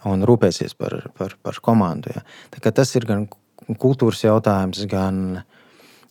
un 0.09 0.25
rūpēsies 0.27 0.73
par, 0.79 0.97
par, 1.17 1.35
par 1.43 1.59
komandu. 1.63 2.15
Jā. 2.15 2.71
Tas 2.71 2.95
ir 2.97 3.05
gan 3.09 3.27
kultūras 3.81 4.23
jautājums, 4.25 4.81
gan, 4.89 5.43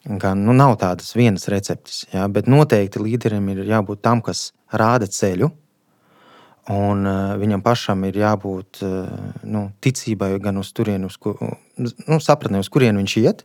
gan 0.06 0.44
nu, 0.46 0.54
nav 0.56 0.76
tādas 0.82 1.10
vienas 1.18 1.48
receptes. 1.50 2.04
Jā, 2.14 2.28
bet 2.30 2.50
noteikti 2.50 3.02
līderim 3.02 3.50
ir 3.54 3.64
jābūt 3.68 4.04
tam, 4.06 4.22
kas 4.22 4.50
rāda 4.70 5.10
ceļu. 5.10 5.50
Un 6.70 7.06
uh, 7.09 7.35
viņam 7.40 7.62
pašam 7.66 8.04
ir 8.06 8.18
jābūt 8.20 8.83
uh, 8.87 9.06
nu, 9.42 9.64
ticībai 9.83 10.37
gan 10.42 10.61
uz 10.61 10.70
turieni, 10.76 11.09
uz, 11.09 11.16
ku, 11.18 11.33
nu, 11.40 12.18
sapratnē, 12.22 12.61
uz 12.62 12.68
kurienu 12.70 13.02
viņš 13.02 13.14
iet. 13.24 13.42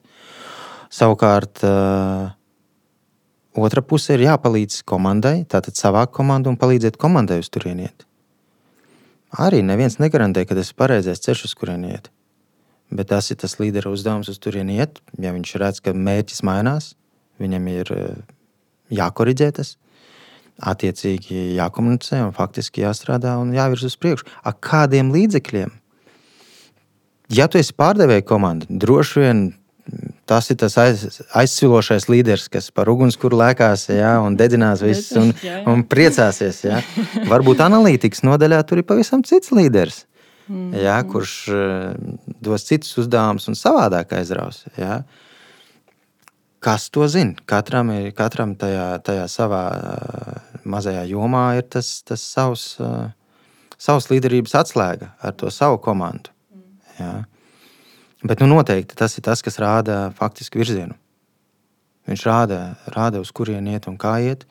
Savukārt, 0.94 1.64
uh, 1.66 2.30
otra 3.58 3.82
puse 3.82 4.14
ir 4.14 4.28
jāpalīdz 4.28 4.84
komandai, 4.86 5.40
tātad 5.50 5.80
savākt 5.80 6.14
komandu 6.14 6.52
un 6.54 6.60
palīdzēt 6.62 7.00
komandai 7.02 7.40
uz 7.42 7.50
turieni 7.50 7.88
iet. 7.88 8.06
Arī 9.42 9.64
neviens 9.66 9.98
negarantē, 10.00 10.46
ka 10.46 10.56
tas 10.56 10.70
ir 10.70 10.78
pareizais 10.78 11.24
ceļš, 11.24 11.48
uz 11.50 11.56
kurieni 11.58 11.96
iet. 11.96 12.12
Bet 12.94 13.10
tas 13.10 13.32
ir 13.34 13.40
tas 13.42 13.58
līdera 13.58 13.90
uzdevums 13.90 14.30
uz 14.30 14.38
turieni 14.40 14.78
iet. 14.78 15.02
Ja 15.18 15.34
viņš 15.34 15.56
redz, 15.60 15.82
ka 15.82 15.96
mērķis 15.98 16.46
mainās, 16.46 16.94
viņam 17.42 17.72
ir 17.74 17.92
jākoriģē 18.94 19.50
tas 19.58 19.74
attiecīgi 20.62 21.56
jākomunicē 21.58 22.22
un 22.26 22.32
faktiski 22.36 22.86
jāstrādā 22.86 23.36
un 23.42 23.52
jāvirz 23.56 23.86
uz 23.90 23.98
priekšu. 24.00 24.28
Ar 24.44 24.56
kādiem 24.64 25.12
līdzekļiem? 25.16 25.74
Ja 27.34 27.48
tu 27.50 27.58
esi 27.58 27.74
pārdevēja 27.74 28.26
komanda, 28.28 28.68
droši 28.70 29.24
vien 29.24 29.46
tas 30.26 30.50
ir 30.50 30.58
tas 30.62 30.76
aiz, 30.82 31.04
aizsvilošais 31.38 32.08
līderis, 32.10 32.48
kas 32.50 32.72
par 32.74 32.90
ugunskura 32.90 33.38
lēkās 33.44 33.88
ja, 33.94 34.16
un 34.26 34.38
dedzinās 34.38 34.82
visus 34.86 35.14
un, 35.22 35.32
un 35.70 35.86
priecāsies. 35.90 36.64
Ja. 36.66 36.82
Varbūt 37.30 37.62
analītikas 37.66 38.24
nodaļā 38.26 38.64
tur 38.66 38.82
ir 38.82 38.88
pavisam 38.90 39.26
cits 39.26 39.54
līderis. 39.54 40.04
Ja, 40.78 41.00
kurš 41.10 41.36
dos 42.46 42.68
citus 42.68 42.92
uzdevumus 43.02 43.48
un 43.50 43.58
savādāk 43.58 44.14
aizraus. 44.18 44.64
Ja. 44.78 45.02
Kas 46.66 46.88
to 46.90 47.06
zina? 47.12 47.36
Katram 47.46 47.92
ir 47.94 48.10
katram 48.18 48.56
tajā, 48.58 48.88
tajā 49.06 49.28
savā 49.30 49.62
uh, 49.78 50.60
mazajā 50.66 51.04
jomā 51.12 51.46
ir 51.60 51.68
tas, 51.70 52.00
tas 52.02 52.24
savs, 52.26 52.64
uh, 52.82 53.12
savs 53.78 54.10
līderības 54.10 54.56
atslēga 54.64 55.12
ar 55.22 55.36
to 55.38 55.52
savu 55.54 55.78
komandu. 55.86 56.34
Ja. 56.98 57.12
Bet 58.26 58.42
nu, 58.42 58.48
noteikti 58.50 58.98
tas 58.98 59.14
ir 59.20 59.26
tas, 59.28 59.44
kas 59.46 59.60
rāda 59.62 60.08
faktiski 60.18 60.58
virzienu. 60.58 60.98
Viņš 62.10 62.24
rāda, 62.26 62.60
rāda 62.96 63.22
uz 63.22 63.30
kurien 63.36 63.68
iet 63.70 63.86
un 63.90 64.00
kā 64.02 64.16
iet, 64.26 64.48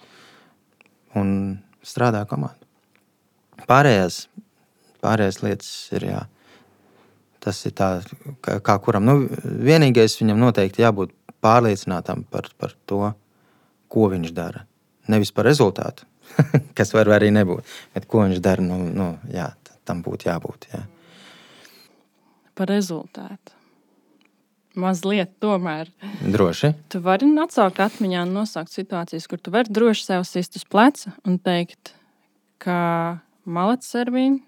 un 1.18 1.58
strādā 1.82 2.22
komanda. 2.30 2.62
Pārējās, 3.66 4.24
pārējās 5.02 5.42
lietas 5.42 5.74
ir 5.94 6.08
jā. 6.12 6.22
Tas 7.42 7.58
ir 7.66 7.74
tā, 7.76 7.90
kā, 8.42 8.60
kā 8.62 8.78
kuram. 8.86 9.04
Nu, 9.06 9.18
vienīgais 9.42 10.14
viņam 10.20 10.40
noteikti 10.46 10.86
jābūt 10.86 11.12
pārliecinātam 11.44 12.24
par, 12.32 12.48
par 12.58 12.74
to, 12.88 13.02
ko 13.92 14.08
viņš 14.12 14.32
dara. 14.36 14.64
Nevis 15.12 15.34
par 15.36 15.46
rezultātu, 15.48 16.08
kas 16.78 16.94
var 16.96 17.12
arī 17.18 17.28
nebūt, 17.34 17.68
bet 17.96 18.08
ko 18.10 18.24
viņš 18.24 18.40
dara. 18.44 18.64
Nu, 18.64 18.80
nu, 18.88 19.10
jā, 19.32 19.50
tam 19.84 20.00
būtu 20.04 20.30
jābūt. 20.30 20.70
Jā. 20.72 20.86
Par 22.56 22.70
rezultātu 22.72 23.54
mazliet 24.74 25.30
tomēr. 25.42 25.90
Droši. 26.20 26.72
Tu 26.90 27.00
vari 27.02 27.28
atsaukt 27.42 27.80
atmiņā 27.82 28.24
un 28.26 28.34
nosaukt 28.40 28.74
situācijas, 28.74 29.28
kur 29.30 29.40
tu 29.40 29.54
vari 29.54 29.70
droši 29.72 30.08
sev 30.08 30.26
sist 30.28 30.58
uz 30.58 30.66
pleca 30.66 31.14
un 31.26 31.38
teikt, 31.38 31.94
ka 32.62 33.20
malets 33.44 33.90
servīni 33.94 34.42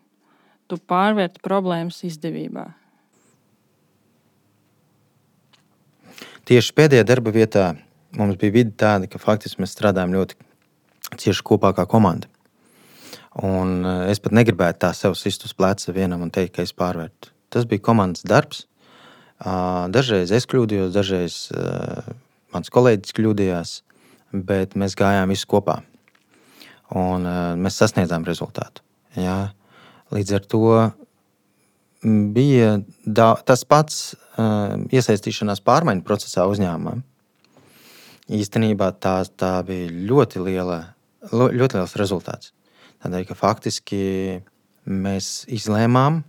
tu 0.67 0.79
pārvērti 0.83 1.43
problēmas 1.45 2.03
izdevībā. 2.09 2.67
Tieši 6.47 6.77
pēdējā 6.79 7.03
darba 7.03 7.33
vietā 7.35 7.73
mums 8.15 8.37
bija 8.39 8.55
vidi 8.55 8.71
tāda, 8.79 9.09
ka 9.11 9.19
faktiski 9.19 9.59
mēs 9.65 9.73
strādājam 9.75 10.13
ļoti 10.15 10.37
cieši 11.19 11.43
kopā 11.43 11.73
kā 11.75 11.89
komanda. 11.91 12.31
Un 13.43 13.81
eh, 13.83 14.13
es 14.13 14.23
pat 14.23 14.37
negribētu 14.37 14.85
tā 14.85 14.93
sev 14.95 15.17
sist 15.19 15.43
uz 15.49 15.57
pleca 15.59 15.95
vienam 15.97 16.23
un 16.23 16.31
teikt, 16.31 16.55
ka 16.55 16.63
es 16.63 16.75
pārvērtu. 16.77 17.33
Tas 17.51 17.67
bija 17.67 17.83
komandas 17.89 18.23
darbs. 18.27 18.65
Dažreiz 19.93 20.31
es 20.33 20.47
kļūdījos, 20.49 20.95
dažreiz 20.95 21.35
mans 22.55 22.71
kolēģis 22.73 23.13
kļūdījās, 23.19 23.73
bet 24.49 24.73
mēs 24.81 24.97
gājām 24.97 25.29
visi 25.29 25.45
kopā. 25.51 25.83
Un 26.97 27.27
mēs 27.61 27.77
sasniedzām 27.77 28.25
rezultātu. 28.25 28.81
Jā. 29.19 29.53
Līdz 30.15 30.39
ar 30.39 30.49
to 30.49 30.63
bija 32.05 32.81
da, 33.05 33.35
tas 33.47 33.65
pats 33.69 34.15
iesaistīšanās 34.37 35.63
pārmaiņu 35.65 36.05
procesā 36.07 36.47
uzņēmumā. 36.51 36.97
Īstenībā 38.37 38.91
tā, 38.99 39.21
tā 39.39 39.53
bija 39.67 39.91
ļoti, 40.11 40.43
liela, 40.43 40.81
ļoti 41.31 41.79
liels 41.79 41.95
rezultāts. 41.99 42.53
Tādēļ, 43.05 43.27
ka 43.29 43.37
faktiski 43.39 44.01
mēs 44.87 45.47
izlēmām, 45.53 46.25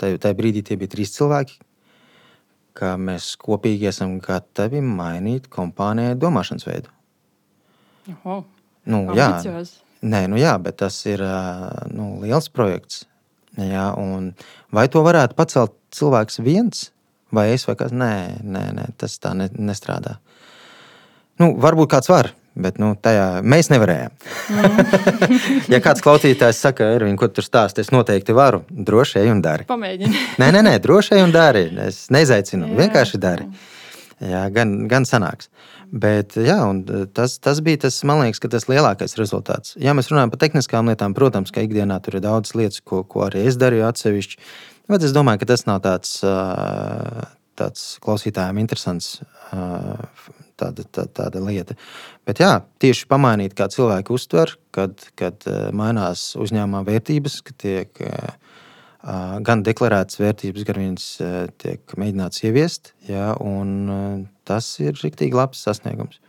tajā 0.00 0.34
brīdī 0.34 0.64
tie 0.66 0.78
bija 0.80 0.90
trīs 0.96 1.14
cilvēki, 1.14 1.60
ka 2.74 2.96
mēs 2.98 3.34
kopīgi 3.38 3.86
esam 3.92 4.18
gatavi 4.22 4.82
mainīt 4.82 5.46
kompānijai 5.52 6.18
domāšanas 6.18 6.66
veidu. 6.66 6.90
Oho, 8.10 8.42
nu, 8.90 9.06
jā, 9.16 9.30
Nē, 10.04 10.26
nu 10.28 10.36
jā, 10.36 10.52
bet 10.60 10.82
tas 10.82 10.98
ir 11.08 11.22
nu, 11.94 12.18
liels 12.20 12.50
projekts. 12.52 13.06
Jā, 13.60 13.88
vai 14.74 14.86
to 14.90 15.02
varētu 15.06 15.36
pacelt 15.38 15.76
cilvēks 15.94 16.40
viens, 16.42 16.88
vai 17.34 17.52
es 17.54 17.66
vai 17.68 17.76
kas? 17.78 17.92
Nē, 17.94 18.14
nē, 18.42 18.64
nē 18.74 18.86
tas 18.98 19.18
tā 19.22 19.34
ne, 19.38 19.50
nestrādā. 19.54 20.18
Nu, 21.38 21.52
varbūt 21.58 21.92
kāds 21.94 22.10
var, 22.10 22.32
Bet 22.54 22.76
nu, 22.78 22.92
tajā 23.02 23.40
mēs 23.42 23.66
nevarējām. 23.72 24.12
Mm. 24.54 24.90
ja 25.74 25.80
kāds 25.82 26.02
klausītājs 26.04 26.60
saka, 26.62 26.86
Ervīn, 26.94 27.16
ko 27.18 27.26
tu 27.26 27.42
stāsti, 27.42 27.82
es 27.82 27.90
noteikti 27.90 28.36
varu. 28.36 28.60
Droši 28.70 29.24
un 29.26 29.40
dari. 29.42 29.66
Pamēģini. 29.66 30.20
nē, 30.40 30.52
nē, 30.54 30.60
nē, 30.68 30.74
droši 30.84 31.18
un 31.24 31.34
dari. 31.34 31.64
Es 31.82 32.04
nezaicinu, 32.14 32.70
jā, 32.70 32.76
vienkārši 32.78 33.18
dari. 33.18 33.48
Jā, 34.22 34.44
gan, 34.54 34.76
gan 34.90 35.06
sanāks. 35.08 35.50
Bet 35.94 36.34
jā, 36.34 36.58
tas, 37.14 37.36
tas 37.38 37.60
bija 37.62 37.84
tas, 37.84 38.00
man 38.08 38.24
liekas, 38.24 38.40
tas 38.50 38.66
lielākais 38.66 39.14
rezultāts. 39.14 39.76
Ja 39.78 39.94
mēs 39.94 40.08
runājam 40.10 40.32
par 40.32 40.40
tehniskām 40.42 40.90
lietām, 40.90 41.14
protams, 41.14 41.52
ka 41.54 41.62
ikdienā 41.62 42.00
tur 42.02 42.18
ir 42.18 42.24
daudz 42.24 42.50
lietas, 42.58 42.80
ko, 42.82 43.04
ko 43.06 43.28
arī 43.28 43.44
es 43.46 43.58
darīju 43.60 43.86
atsevišķi. 43.86 44.40
Bet 44.90 45.06
es 45.06 45.14
domāju, 45.14 45.44
ka 45.44 45.52
tas 45.52 45.62
nav 45.68 45.84
tāds, 45.86 46.16
tāds 47.54 47.86
klausītājiem 48.02 48.58
interesants 48.64 49.20
tāda, 50.58 50.82
tā, 50.90 51.06
tāda 51.14 51.42
lieta. 51.46 51.78
Bet 52.26 52.42
jā, 52.42 52.52
tieši 52.82 53.06
pamainīt, 53.10 53.54
kā 53.54 53.70
cilvēki 53.70 54.14
uztver, 54.18 54.56
kad, 54.74 54.98
kad 55.14 55.46
mainās 55.78 56.32
uzņēmuma 56.40 56.82
vērtības, 56.90 57.40
ka 57.46 57.58
tiek 57.62 58.04
gan 59.46 59.62
deklarētas 59.62 60.18
vērtības, 60.18 60.66
gan 60.66 60.82
viņas 60.82 61.08
tiek 61.62 61.98
mēģināts 62.00 62.46
ieviest. 62.48 62.94
Jā, 63.06 63.34
tas 64.48 64.68
ir 64.82 64.96
rīktīgi 65.00 65.36
labs 65.36 65.64
sasniegums. 65.66 66.20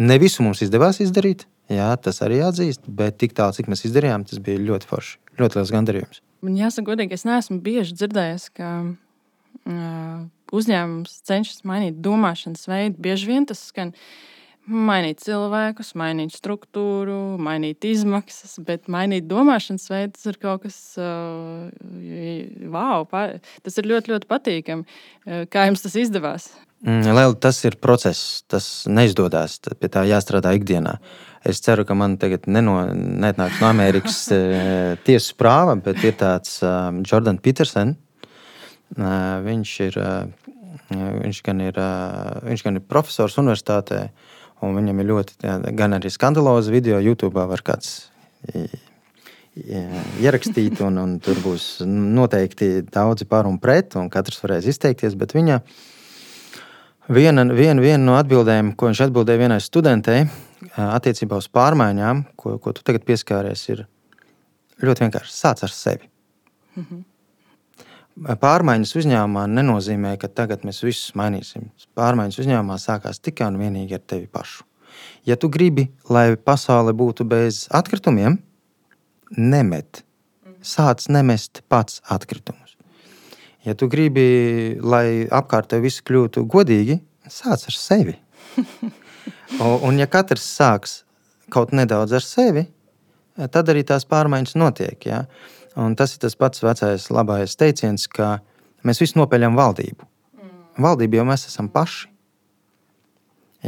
Ne 0.00 0.16
visu 0.20 0.44
mums 0.44 0.62
izdevās 0.64 1.00
izdarīt, 1.04 1.46
jā, 1.72 1.90
tas 2.00 2.22
arī 2.24 2.40
jāatzīst, 2.40 2.86
bet 2.88 3.18
tik 3.20 3.36
tālu, 3.38 3.54
cik 3.56 3.68
mēs 3.70 3.84
izdarījām, 3.88 4.26
tas 4.28 4.40
bija 4.42 4.62
ļoti 4.62 4.88
forši. 4.88 5.18
Ļoti 5.40 5.58
liels 5.58 5.72
gandarījums. 5.74 6.22
Man 6.42 6.58
jāsaka, 6.58 6.88
godīgi, 6.90 7.16
es 7.16 7.26
neesmu 7.28 7.60
bieži 7.62 7.94
dzirdējis, 7.96 8.48
ka 8.56 8.70
uh, 8.82 10.22
uzņēmums 10.52 11.20
cenšas 11.28 11.62
mainīt 11.68 12.00
domāšanas 12.04 12.66
veidu. 12.68 12.98
Bieži 13.04 13.30
vien 13.30 13.46
tas 13.48 13.62
skan. 13.70 13.94
Mainīt 14.66 15.22
cilvēkus, 15.24 15.92
mainīt 15.98 16.34
struktūru, 16.36 17.36
mainīt 17.42 17.84
izmaksas, 17.88 18.56
bet 18.62 18.88
mainīt 18.92 19.26
domāšanas 19.30 19.88
veidu 19.90 20.14
tas 20.16 20.28
ir 20.30 20.38
kaut 20.42 20.66
kas, 20.66 20.76
uh, 21.00 21.70
wow, 22.70 23.06
tas 23.10 23.80
ir 23.80 23.88
ļoti, 23.90 24.14
ļoti 24.14 24.28
patīkami. 24.30 25.00
Kā 25.50 25.66
jums 25.68 25.82
tas 25.82 25.98
izdevās? 25.98 26.52
Mm, 26.82 27.12
Liela, 27.14 27.34
tas 27.38 27.60
ir 27.66 27.76
process, 27.82 28.42
tas 28.50 28.68
neizdodas. 28.90 29.60
Pie 29.78 29.90
tā 29.90 30.02
jāstrādā 30.08 30.54
ikdienā. 30.58 30.96
Es 31.46 31.62
ceru, 31.62 31.84
ka 31.86 31.94
man 31.98 32.16
tagad 32.22 32.46
neno, 32.50 32.80
netnāks 32.94 33.60
no 33.62 33.68
Amerikas 33.70 34.24
tiesas 35.06 35.30
prāva, 35.38 35.76
bet 35.78 36.02
ir 36.06 36.14
tāds 36.18 36.60
uh, 36.62 36.90
Jordan 37.06 37.38
Peterson. 37.42 37.96
Uh, 38.92 39.38
viņš 39.46 39.72
ir, 39.86 39.98
uh, 39.98 40.52
viņš 40.92 41.42
gan 41.46 41.62
ir, 41.64 41.78
uh, 41.78 42.42
viņš 42.46 42.66
gan 42.66 42.78
ir 42.78 42.86
profesors 42.86 43.38
universitātē. 43.42 44.04
Uh, 44.10 44.31
Un 44.62 44.76
viņam 44.78 45.02
ir 45.02 45.08
ļoti 45.10 45.36
jā, 45.42 45.58
gan 45.74 45.96
arī 45.96 46.10
skandalozi 46.12 46.72
video, 46.74 47.00
YouTube 47.02 47.46
var 47.50 47.62
kāds 47.66 47.96
ierakstīt, 50.22 50.80
un, 50.86 50.98
un 51.02 51.16
tur 51.22 51.40
būs 51.44 51.82
noteikti 51.86 52.84
daudzi 52.88 53.26
par 53.28 53.48
un 53.50 53.58
pret, 53.60 53.96
un 54.00 54.08
katrs 54.12 54.40
varēs 54.42 54.68
izteikties. 54.70 55.16
Bet 55.18 55.34
viņa 55.36 55.58
viena, 57.12 57.44
viena, 57.50 57.82
viena 57.82 58.02
no 58.04 58.16
atbildēm, 58.20 58.72
ko 58.76 58.88
viņš 58.88 59.04
atbildēja 59.08 59.44
vienai 59.44 59.60
studentei 59.60 60.24
attiecībā 60.78 61.36
uz 61.42 61.50
pārmaiņām, 61.52 62.26
ko, 62.38 62.56
ko 62.62 62.72
tu 62.72 62.84
tagad 62.86 63.04
pieskāries, 63.08 63.66
ir 63.74 63.86
ļoti 64.82 65.06
vienkārši 65.06 65.34
sāc 65.36 65.64
ar 65.66 65.74
sevi. 65.74 66.08
Mm 66.76 66.84
-hmm. 66.84 67.11
Pārmaiņas 68.12 68.92
uzņēmumā 69.00 69.46
nenozīmē, 69.48 70.16
ka 70.20 70.28
tagad 70.28 70.66
mēs 70.68 70.82
visus 70.84 71.14
mainīsim. 71.16 71.70
Pārmaiņas 71.96 72.42
uzņēmumā 72.42 72.76
sākās 72.80 73.22
tikai 73.24 73.48
un 73.48 73.56
vienīgi 73.60 73.96
ar 73.96 74.02
tevi 74.04 74.28
pašu. 74.28 74.66
Ja 75.24 75.38
tu 75.40 75.48
gribi, 75.48 75.86
lai 76.12 76.36
pasaule 76.36 76.92
būtu 76.92 77.24
bez 77.24 77.64
atkritumiem, 77.72 78.36
nemet. 79.36 80.02
Sāc 80.62 81.08
nemest 81.08 81.62
pats 81.72 82.02
atkritumus. 82.12 82.76
Ja 83.64 83.74
tu 83.78 83.88
gribi, 83.88 84.76
lai 84.82 85.24
apkārt 85.30 85.70
tev 85.72 85.86
viss 85.86 86.04
kļūtu 86.04 86.44
godīgi, 86.50 86.98
sāc 87.30 87.64
ar 87.70 87.78
sevi. 87.78 88.18
un, 89.62 89.78
un 89.88 89.98
ja 90.02 90.06
katrs 90.10 90.44
sāks 90.58 91.00
kaut 91.52 91.72
nedaudz 91.72 92.12
ar 92.18 92.26
sevi, 92.26 92.66
tad 93.48 93.72
arī 93.72 93.86
tās 93.88 94.04
pārmaiņas 94.08 94.58
notiek. 94.60 95.08
Ja? 95.08 95.24
Un 95.80 95.94
tas 95.96 96.12
ir 96.14 96.20
tas 96.22 96.36
pats 96.36 96.62
vecais 96.62 97.08
labais 97.12 97.56
teiciens, 97.56 98.08
ka 98.08 98.38
mēs 98.84 99.00
visi 99.00 99.16
nopeļam 99.18 99.56
valdību. 99.56 100.08
Mm. 100.36 100.56
Valdība 100.84 101.20
jau 101.20 101.28
mēs 101.28 101.46
esam 101.48 101.70
paši. 101.72 102.10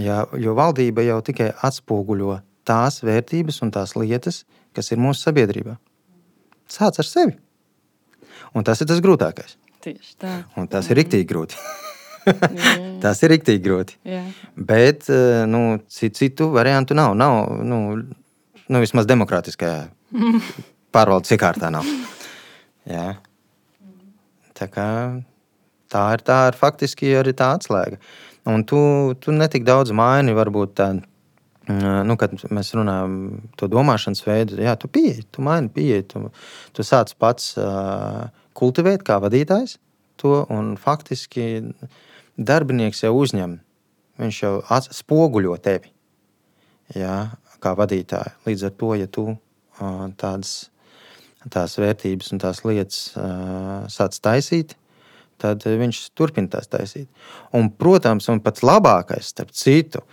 Ja, 0.05 0.25
jo 0.41 0.57
valdība 0.59 1.05
jau 1.07 1.21
tikai 1.23 1.53
atspoguļo 1.63 2.41
tās 2.67 2.99
vērtības 3.05 3.61
un 3.63 3.71
tās 3.75 3.95
lietas, 3.97 4.43
kas 4.75 4.91
ir 4.91 5.01
mūsu 5.01 5.29
sabiedrībā. 5.29 5.77
Sāc 6.71 6.99
ar 6.99 7.09
sevi. 7.09 7.37
Un 8.55 8.67
tas 8.67 8.81
ir 8.83 8.91
tas 8.91 9.01
grūtākais. 9.05 9.57
Tieši 9.85 10.15
tā. 10.21 10.35
Un 10.59 10.69
tas 10.71 10.89
ir 10.91 10.99
rīktīgi 10.99 11.29
grūti. 11.31 11.59
tas 13.05 13.23
ir 13.23 13.35
rīktīgi 13.35 13.63
grūti. 13.65 13.99
Jā. 14.09 14.23
Bet 14.57 15.09
eh, 15.13 15.45
nu, 15.51 15.79
citu 15.93 16.51
variantu 16.55 16.97
nav. 16.99 17.15
nav 17.19 17.53
nu, 17.63 17.81
nu, 18.67 18.83
vismaz 18.83 19.09
demokrātiskajā 19.11 19.85
pārvaldes 20.95 21.35
iekārtā 21.35 21.71
nav. 21.75 21.89
Jā. 22.89 23.15
Tā, 24.55 24.69
kā, 24.71 24.89
tā 25.91 26.05
ir 26.15 26.23
tā 26.27 26.39
ir 26.51 26.59
faktiski 26.59 27.11
arī 27.19 27.35
tā 27.37 27.55
atslēga. 27.57 27.99
Un 28.51 28.63
tu, 28.69 28.79
tu 29.21 29.33
netik 29.35 29.65
daudz 29.67 29.95
maini, 29.97 30.35
varbūt 30.37 30.75
tā, 30.79 30.91
nu, 32.05 32.17
kad 32.21 32.37
mēs 32.53 32.75
runājam 32.77 33.15
to 33.59 33.69
domāšanas 33.73 34.21
veidu, 34.27 34.59
jā, 34.63 34.77
tu 34.77 34.91
pieeji, 34.93 35.25
tu 35.33 35.45
maini 35.45 35.73
pieeji, 35.73 36.07
tu, 36.13 36.27
tu 36.77 36.85
sāc 36.87 37.15
pats 37.19 37.55
uh, 37.57 38.27
kultivēt 38.55 39.03
kā 39.07 39.17
vadītājs 39.25 39.79
to, 40.21 40.43
un 40.53 40.75
faktiski 40.81 41.73
darbinieks 42.37 43.03
jau 43.07 43.15
uzņem, 43.17 43.57
viņš 44.21 44.43
jau 44.45 44.55
spoguļo 44.85 45.57
tevi, 45.65 45.91
jā, 46.95 47.17
kā 47.65 47.73
vadītāju. 47.79 48.37
Līdz 48.45 48.69
ar 48.69 48.77
to, 48.79 48.93
ja 49.01 49.09
tu 49.09 49.27
uh, 49.33 50.07
tādas 50.21 50.69
tās 51.53 51.77
vērtības 51.81 52.33
un 52.33 52.41
tās 52.43 52.63
lietas 52.65 53.01
uh, 53.19 53.85
sāc 53.93 54.17
taisīt, 54.25 54.75
tad 55.43 55.65
viņš 55.67 56.01
turpina 56.17 56.49
tās 56.57 56.71
taisīt. 56.73 57.09
Un, 57.57 57.71
protams, 57.71 58.29
un 58.33 58.41
pats 58.45 58.65
labākais, 58.65 59.33
starp 59.35 59.53
citu, 59.57 60.05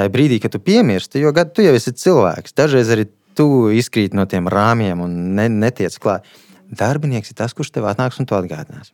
ir 0.00 0.12
brīdī, 0.12 0.40
kad 0.42 0.54
tu 0.54 0.60
piemirsti, 0.64 1.20
jo 1.22 1.32
tu 1.54 1.66
jau 1.66 1.74
esi 1.76 1.92
cilvēks. 1.92 2.56
Dažreiz 2.56 2.92
arī 2.94 3.06
tu 3.36 3.70
izkrīt 3.74 4.14
no 4.16 4.26
tiem 4.26 4.48
rāmjiem 4.50 5.02
un 5.04 5.18
ne, 5.36 5.48
netiec 5.52 5.96
klāt. 6.02 6.26
Darbinieks 6.70 7.32
ir 7.32 7.38
tas, 7.38 7.54
kurš 7.56 7.72
tev 7.74 7.88
atnāks 7.90 8.20
un 8.22 8.28
to 8.30 8.38
atgādinās. 8.38 8.92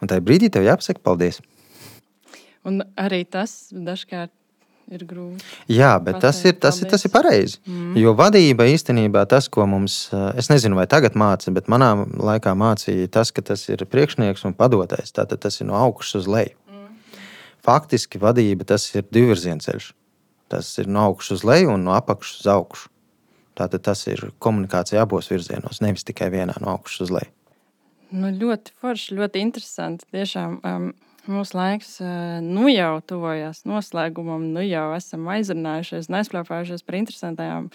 Un 0.00 0.10
tajā 0.10 0.24
brīdī 0.24 0.50
tev 0.52 0.66
jāpasaka 0.66 1.02
paldies. 1.04 1.40
Un 2.66 2.82
arī 3.00 3.22
tas 3.24 3.70
dažkārt 3.72 4.32
ir 4.94 5.04
grūti. 5.08 5.44
Jā, 5.70 5.92
bet 6.02 6.18
pateikt, 6.18 6.24
tas 6.24 6.40
ir, 6.44 6.56
tas, 6.62 6.80
ir, 6.82 6.88
tas 6.90 7.06
ir 7.06 7.12
pareizi. 7.14 7.58
Mm. 7.66 7.94
Jo 8.00 8.14
vadība 8.18 8.66
īstenībā 8.70 9.24
tas, 9.30 9.48
ko 9.52 9.66
mums, 9.70 10.02
eh, 10.14 10.26
es 10.40 10.50
nezinu, 10.52 10.78
vai 10.78 10.86
tagad 10.90 11.18
māca, 11.18 11.52
bet 11.54 11.70
manā 11.70 11.92
laikā 12.10 12.54
mācīja 12.58 13.10
tas, 13.18 13.32
ka 13.34 13.44
tas 13.52 13.66
ir 13.70 13.84
priekšnieks 13.86 14.44
un 14.48 14.56
padotais. 14.58 15.14
Tātad 15.16 15.42
tas 15.46 15.60
ir 15.60 15.70
no 15.70 15.78
augšas 15.78 16.22
uz 16.22 16.30
leju. 16.30 16.56
Mm. 16.70 16.86
Faktiski 17.66 18.22
vadība 18.22 18.66
tas 18.66 18.88
ir 18.94 19.06
divvirziena 19.08 19.62
ceļš. 19.64 19.92
Tas 20.50 20.72
ir 20.82 20.90
no 20.90 21.06
augšas 21.10 21.38
uz 21.38 21.46
leju 21.46 21.76
un 21.76 21.84
no 21.86 21.94
apakšas 21.94 22.42
uz 22.42 22.48
augšu. 22.50 22.88
Tātad 23.60 23.84
tas 23.84 24.06
ir 24.08 24.30
komunikācija 24.42 25.02
abos 25.04 25.28
virzienos, 25.30 25.82
nevis 25.84 26.06
tikai 26.08 26.30
vienā 26.32 26.56
no 26.62 26.74
augšas 26.74 27.06
uz 27.06 27.14
leju. 27.18 27.30
Nu, 28.10 28.32
ļoti 28.34 28.74
forši, 28.82 29.14
ļoti 29.14 29.42
interesanti. 29.44 30.06
Tiešām, 30.10 30.56
um, 30.66 30.88
Mūsu 31.28 31.56
laiks 31.58 31.98
nu 32.44 32.70
jau 32.72 33.00
tuvojas 33.04 33.64
noslēgumam, 33.68 34.46
nu 34.54 34.62
jau 34.64 34.86
esam 34.96 35.28
aizrunājušies 35.34 36.08
un 36.08 36.20
aizklāpājušies 36.20 36.86
par 36.86 36.96
interesantām 37.00 37.68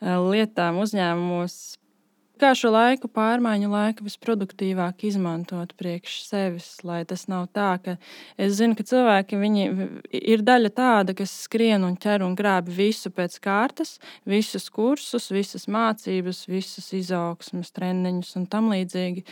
lietām 0.00 0.80
uzņēmumos, 0.82 1.54
Kā 2.40 2.54
šo 2.56 2.70
laiku, 2.72 3.04
pārmaiņu 3.12 3.68
laiku 3.68 4.04
visproduktīvāk 4.06 5.02
izmantot 5.04 5.74
priekš 5.76 6.14
sevis, 6.24 6.68
lai 6.88 7.02
tas 7.04 7.26
nav 7.28 7.50
tā, 7.52 7.74
ka 7.84 7.96
es 8.40 8.54
zinu, 8.56 8.72
ka 8.78 8.86
cilvēki 8.88 9.36
ir 10.16 10.44
daļa 10.46 10.70
tāda, 10.72 11.14
kas 11.18 11.34
skrien 11.42 11.84
un 11.84 11.98
ķer 12.00 12.24
un 12.24 12.38
grābi 12.38 12.72
visu 12.78 13.12
pēc 13.12 13.36
kārtas, 13.44 13.98
visus 14.24 14.70
kursus, 14.72 15.28
visas 15.34 15.68
mācības, 15.68 16.46
visas 16.48 16.88
izaugsmes, 16.96 17.74
treniņus 17.76 18.32
un 18.40 18.48
tam 18.48 18.72
līdzīgi. 18.72 19.26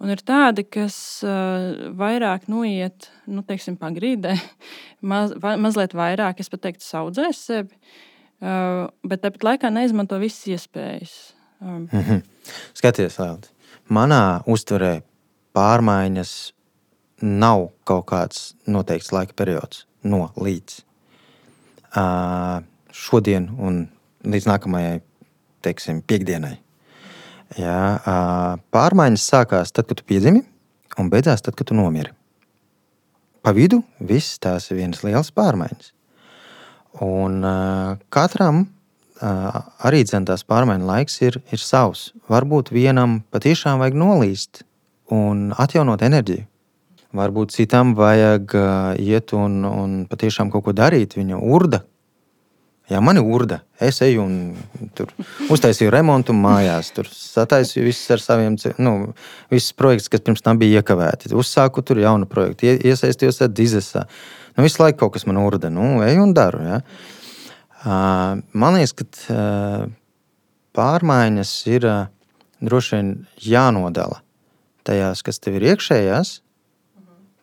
Un 0.00 0.16
ir 0.16 0.24
tādi, 0.24 0.64
kas 0.64 0.96
uh, 1.20 1.92
vairāk 2.00 2.48
noiet, 2.48 3.12
nu, 3.28 3.44
teiksim, 3.44 3.76
pagrīdē, 3.76 4.38
maz, 5.12 5.36
va, 5.36 5.58
mazliet 5.60 5.92
vairāk, 5.92 6.40
es 6.40 6.48
pat 6.48 6.64
teiktu, 6.64 6.88
audzēs 7.04 7.44
sevi, 7.52 7.76
uh, 8.40 8.88
bet 9.04 9.26
tāpat 9.28 9.50
laikā 9.52 9.76
neizmanto 9.82 10.16
visas 10.24 10.48
iespējas. 10.56 11.34
Um. 11.60 11.88
Mm 11.92 12.00
-hmm. 12.00 12.22
Skaties, 12.74 13.18
Lēlīt, 13.18 13.48
manā 13.88 14.42
uztverē 14.46 15.02
pārmaiņas 15.54 16.52
nav 17.22 17.70
kaut 17.84 18.06
kāds 18.06 18.54
noteikts 18.66 19.12
laika 19.12 19.32
periods 19.36 19.86
no 20.02 20.32
līdz 20.36 20.82
uh, 21.96 22.62
šodien 22.92 23.48
un 23.58 23.86
līdz 24.24 24.48
nākamajai, 24.48 25.00
teiksim, 25.64 26.02
piekdienai. 26.02 26.58
Jā, 27.60 27.80
uh, 28.00 28.60
pārmaiņas 28.74 29.30
sākās 29.30 29.72
tad, 29.72 29.86
kad 29.86 30.00
tu 30.00 30.06
piedzimi, 30.08 30.42
un 30.98 31.10
beidzās 31.10 31.44
tad, 31.44 31.54
kad 31.54 31.68
tu 31.70 31.74
nomiri. 31.74 32.12
Pa 33.44 33.52
vidu 33.52 33.82
viss 34.00 34.38
tās 34.40 34.70
ir 34.70 34.80
vienas 34.80 35.04
lielas 35.04 35.30
pārmaiņas. 35.34 35.92
Un 37.04 37.42
uh, 37.44 37.98
katram 38.08 38.64
arī 39.24 40.02
tās 40.04 40.44
pārmaiņu 40.44 40.88
laiks 40.88 41.20
ir, 41.22 41.40
ir 41.52 41.62
savs. 41.62 42.12
Varbūt 42.28 42.72
vienam 42.74 43.22
patiešām 43.32 43.80
vajag 43.80 43.96
nolīst 43.96 44.64
un 45.12 45.52
atjaunot 45.56 46.02
enerģiju. 46.02 46.44
Varbūt 47.14 47.54
citam 47.54 47.94
vajag 47.94 48.56
iet 48.98 49.32
un, 49.38 49.62
un 49.64 49.98
patiešām 50.10 50.50
kaut 50.50 50.64
ko 50.66 50.72
darīt. 50.74 51.14
Viņa 51.14 51.38
urda. 51.38 51.84
Jā, 52.90 52.98
man 53.00 53.16
ir 53.16 53.24
urda. 53.24 53.62
Es 53.80 54.02
eju 54.04 54.26
un 54.26 54.88
tur 54.98 55.12
uztaisīju 55.52 55.92
remontu 55.94 56.34
mājās. 56.36 56.90
Tur 56.92 57.08
sataisīju 57.08 57.86
visus 57.86 58.10
ar 58.12 58.20
saviem, 58.20 58.58
nu, 58.82 59.14
visus 59.52 59.72
projektus, 59.78 60.10
kas 60.12 60.24
pirms 60.26 60.44
tam 60.44 60.60
bija 60.60 60.82
iekavēti. 60.82 61.32
Uzsāku 61.38 61.84
tur 61.86 62.02
jaunu 62.02 62.28
projektu, 62.28 62.74
iesaistījos 62.74 63.40
dizesā. 63.56 64.04
Nu, 64.58 64.66
visu 64.66 64.82
laiku 64.82 65.04
kaut 65.04 65.14
kas 65.16 65.24
man 65.30 65.40
urda. 65.40 65.70
Nu, 65.72 66.02
eju 66.04 66.26
un 66.26 66.34
daru. 66.36 66.60
Ja. 66.66 66.82
Man 67.84 68.76
liekas, 68.78 68.94
ka 68.96 69.04
pārmaiņas 70.74 71.52
ir 71.68 71.88
droši 72.64 72.96
vien 72.96 73.10
jānodala 73.44 74.22
tajās, 74.84 75.22
kas 75.24 75.40
tev 75.40 75.58
ir 75.58 75.66
iekšējās, 75.72 76.38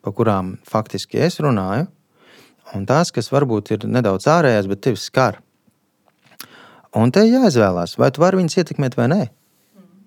pa 0.02 0.12
kurām 0.14 0.56
faktiski 0.66 1.20
es 1.22 1.38
runāju, 1.42 1.86
un 2.74 2.86
tās, 2.88 3.12
kas 3.14 3.30
varbūt 3.34 3.74
ir 3.76 3.86
nedaudz 3.86 4.28
ārējās, 4.30 4.68
bet 4.70 4.82
tevi 4.86 5.00
skar. 5.00 5.40
Un 6.98 7.12
te 7.14 7.22
jāizvēlās, 7.24 7.96
vai 7.98 8.10
tu 8.12 8.22
vari 8.22 8.40
viņus 8.40 8.58
ietekmēt 8.60 8.98
vai 8.98 9.08
nē. 9.12 9.22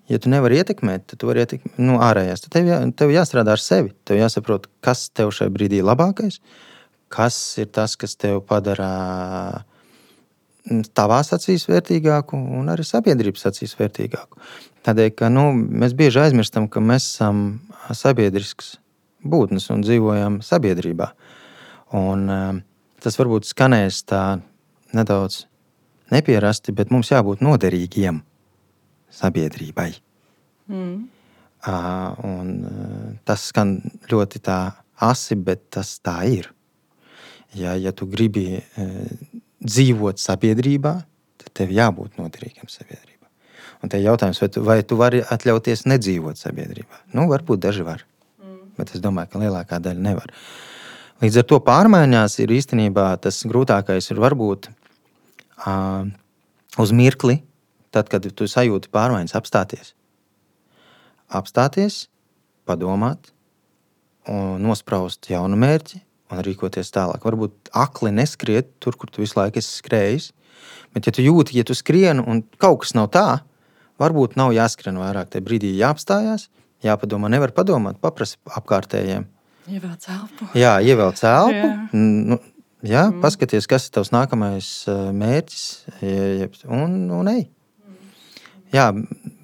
Ja 0.06 0.20
tu 0.22 0.30
nevari 0.30 0.60
ietekmēt, 0.60 1.08
tad 1.10 1.18
tu 1.18 1.26
vari 1.26 1.42
ietekmēt 1.42 1.80
nu, 1.82 1.96
ārējās. 1.98 2.44
Tad 2.44 2.52
tev, 2.54 2.68
jā, 2.70 2.76
tev 2.94 3.10
jāstrādā 3.10 3.56
ar 3.56 3.62
sevi. 3.62 3.90
Tev 4.06 4.20
jāsaprot, 4.20 4.68
kas 4.84 5.08
tev 5.10 5.32
šajā 5.34 5.50
brīdī 5.50 5.80
ir 5.80 5.88
labākais, 5.88 6.38
kas 7.10 7.38
ir 7.58 7.72
tas, 7.74 7.96
kas 7.98 8.14
tev 8.14 8.38
padara 8.46 9.64
tavās 10.96 11.32
acīs 11.36 11.66
vērtīgāku 11.70 12.38
un 12.58 12.70
arī 12.72 12.84
sabiedrības 12.86 13.46
acīs 13.50 13.76
vērtīgāku. 13.78 14.40
Tādēļ, 14.86 15.10
ka 15.18 15.30
nu, 15.32 15.48
mēs 15.54 15.96
bieži 15.98 16.22
aizmirstam, 16.22 16.68
ka 16.70 16.82
mēs 16.82 17.08
esam 17.14 17.42
sabiedrisks 17.94 18.76
būtnes 19.26 19.68
un 19.74 19.82
dzīvojam 19.82 20.40
sabiedrībā. 20.46 21.10
Un, 21.98 22.26
tas 23.02 23.18
varbūt 23.18 23.48
skanēs 23.48 24.02
tā 24.10 24.22
nedaudz 24.96 25.44
nepierasti, 26.14 26.74
bet 26.74 26.92
mums 26.94 27.10
jābūt 27.10 27.42
noderīgiem 27.42 28.22
sabiedrībai. 29.16 29.90
Mm. 30.70 31.06
Un, 31.66 32.50
tas 33.26 33.48
skan 33.50 33.78
ļoti 34.10 34.42
tā 34.46 34.60
asi, 35.02 35.34
bet 35.34 35.66
tas 35.74 35.96
tā 35.98 36.20
ir. 36.30 36.52
Ja, 37.56 37.74
ja 37.78 37.92
tu 37.96 38.06
gribi 38.10 38.58
uh, 38.58 39.35
dzīvot 39.66 40.20
sabiedrībā, 40.22 40.94
tad 41.42 41.52
tev 41.56 41.72
jābūt 41.74 42.20
noderīgam 42.20 42.70
sabiedrībā. 42.70 43.28
Un 43.82 43.92
te 43.92 44.00
ir 44.00 44.08
jautājums, 44.08 44.40
vai 44.42 44.48
tu, 44.52 44.62
vai 44.66 44.78
tu 44.86 44.98
vari 44.98 45.22
atļauties 45.22 45.84
nedzīvot 45.90 46.40
sabiedrībā? 46.40 47.02
Nu, 47.16 47.26
varbūt 47.30 47.60
daži 47.66 47.84
var, 47.86 48.06
mm. 48.42 48.76
bet 48.78 48.94
es 48.96 49.02
domāju, 49.04 49.32
ka 49.32 49.42
lielākā 49.42 49.80
daļa 49.82 50.06
nevar. 50.08 50.32
Līdz 51.24 51.40
ar 51.40 51.46
to 51.48 51.60
pārmaiņās 51.64 52.38
ir 52.44 52.52
īstenībā 52.56 53.08
tas 53.24 53.42
grūtākais 53.48 54.10
ir 54.12 54.20
varbūt 54.20 54.70
uh, 54.70 56.08
uz 56.80 56.92
mirkli 56.92 57.40
tad, 57.94 58.10
kad 58.12 58.26
tu 58.36 58.48
sajūti 58.50 58.90
pārmaiņas, 58.92 59.36
apstāties. 59.38 59.94
Apstāties, 61.32 62.06
padomāt, 62.68 63.32
nospraust 64.60 65.28
jaunu 65.30 65.58
mērķi 65.58 66.02
un 66.32 66.42
rīkoties 66.46 66.92
tālāk. 66.94 67.24
Varbūt 67.26 67.70
akli 67.76 68.12
neskriet 68.14 68.72
tur, 68.82 68.96
kur 68.98 69.10
tu 69.12 69.22
visu 69.22 69.38
laiku 69.38 69.60
esi 69.60 69.80
skrējis. 69.80 70.30
Bet, 70.96 71.08
ja 71.08 71.14
tu 71.14 71.24
jūti, 71.24 71.56
ja 71.58 71.64
tu 71.66 71.76
skrieni 71.76 72.24
un 72.24 72.42
kaut 72.62 72.82
kas 72.84 72.94
nav 72.96 73.10
tā, 73.14 73.26
varbūt 74.00 74.36
nav 74.40 74.54
jāskrien 74.56 74.98
vairāk. 75.00 75.30
Tajā 75.32 75.44
brīdī 75.46 75.72
jāapstājās, 75.76 76.48
jāpadomā, 76.86 77.30
nevar 77.32 77.52
padomāt, 77.56 78.00
paprasti 78.02 78.40
apkārtējiem. 78.58 79.26
Ievelc 79.66 80.06
elpu. 80.14 80.48
Jā, 80.56 80.76
ievelc 80.84 81.20
elpu. 81.26 81.58
Jā. 81.58 81.74
Nu, 81.96 82.38
jā, 82.86 83.08
mm. 83.10 83.20
Paskaties, 83.24 83.68
kas 83.70 83.88
ir 83.88 83.96
tavs 83.98 84.14
nākamais 84.14 84.70
mērķis, 85.16 85.66
un, 86.70 86.98
un 87.18 87.34
ej 87.34 87.46
jā, 88.74 88.86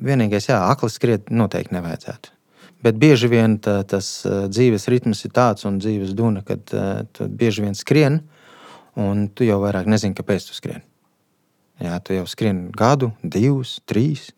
vienīgais, 0.04 0.48
jā, 0.50 0.60
akli 0.70 0.90
skriet 0.92 1.32
noteikti 1.32 1.76
nevajadzētu. 1.76 2.32
Bet 2.82 2.98
bieži 2.98 3.30
vien 3.30 3.58
tā, 3.62 3.80
tas 3.86 4.08
dzīves 4.26 4.88
ritms 4.90 5.22
ir 5.26 5.32
tāds 5.36 5.66
un 5.68 5.78
dzīves 5.78 6.16
duna, 6.18 6.42
ka 6.46 6.58
tu 7.14 7.28
bieži 7.30 7.62
vien 7.66 7.76
skrien, 7.78 8.20
un 8.98 9.28
tu 9.30 9.46
jau 9.46 9.60
vairāk 9.62 9.86
nezini, 9.90 10.16
kāpēc 10.18 10.48
tu 10.48 10.56
skrien. 10.56 10.82
Jā, 11.82 11.98
tu 12.04 12.14
jau 12.14 12.26
skrien 12.30 12.66
gadu, 12.74 13.12
divus, 13.22 13.78
trīs, 13.88 14.30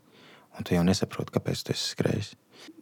un 0.57 0.65
tu 0.65 0.77
jau 0.77 0.85
nesaproti, 0.87 1.35
kāpēc 1.35 1.65
tu 1.65 1.75
esi 1.75 1.91
skrējis. 1.95 2.31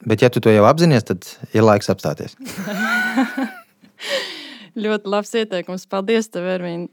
Bet, 0.06 0.22
ja 0.22 0.30
tu 0.30 0.42
to 0.42 0.50
jau 0.52 0.66
apzinājies, 0.68 1.08
tad 1.08 1.30
ir 1.54 1.66
laiks 1.66 1.90
apstāties. 1.90 2.36
ļoti 4.78 5.10
labs 5.10 5.32
ieteikums. 5.36 5.86
Paldies, 5.90 6.30
tev, 6.32 6.46
Ervīna. 6.54 6.88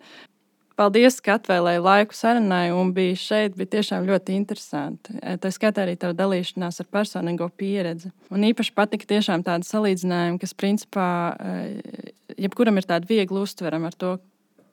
Paldies, 0.80 1.18
ka 1.20 1.36
atvēlēji 1.36 1.82
laiku 1.84 2.16
sarunai 2.16 2.70
un 2.72 2.94
bija 2.96 3.18
šeit. 3.20 3.58
Bija 3.60 3.74
tiešām 3.74 4.06
ļoti 4.08 4.38
interesanti. 4.38 5.18
E, 5.20 5.36
tā 5.42 5.52
skatā 5.52 5.84
arī 5.84 5.98
tava 6.00 6.16
dalīšanās 6.16 6.80
ar 6.80 6.88
personīgo 6.88 7.50
pieredzi. 7.60 8.14
Un 8.32 8.46
īpaši 8.48 8.72
patika 8.78 9.10
tiešām 9.10 9.44
tāda 9.44 9.68
salīdzinājuma, 9.68 10.40
kas 10.40 10.56
principā 10.56 11.10
e, 11.36 12.14
jebkuram 12.46 12.80
ir 12.80 12.88
tāda 12.88 13.10
viegli 13.10 13.44
uztverama 13.44 13.92
ar 13.92 14.00
to, 14.00 14.14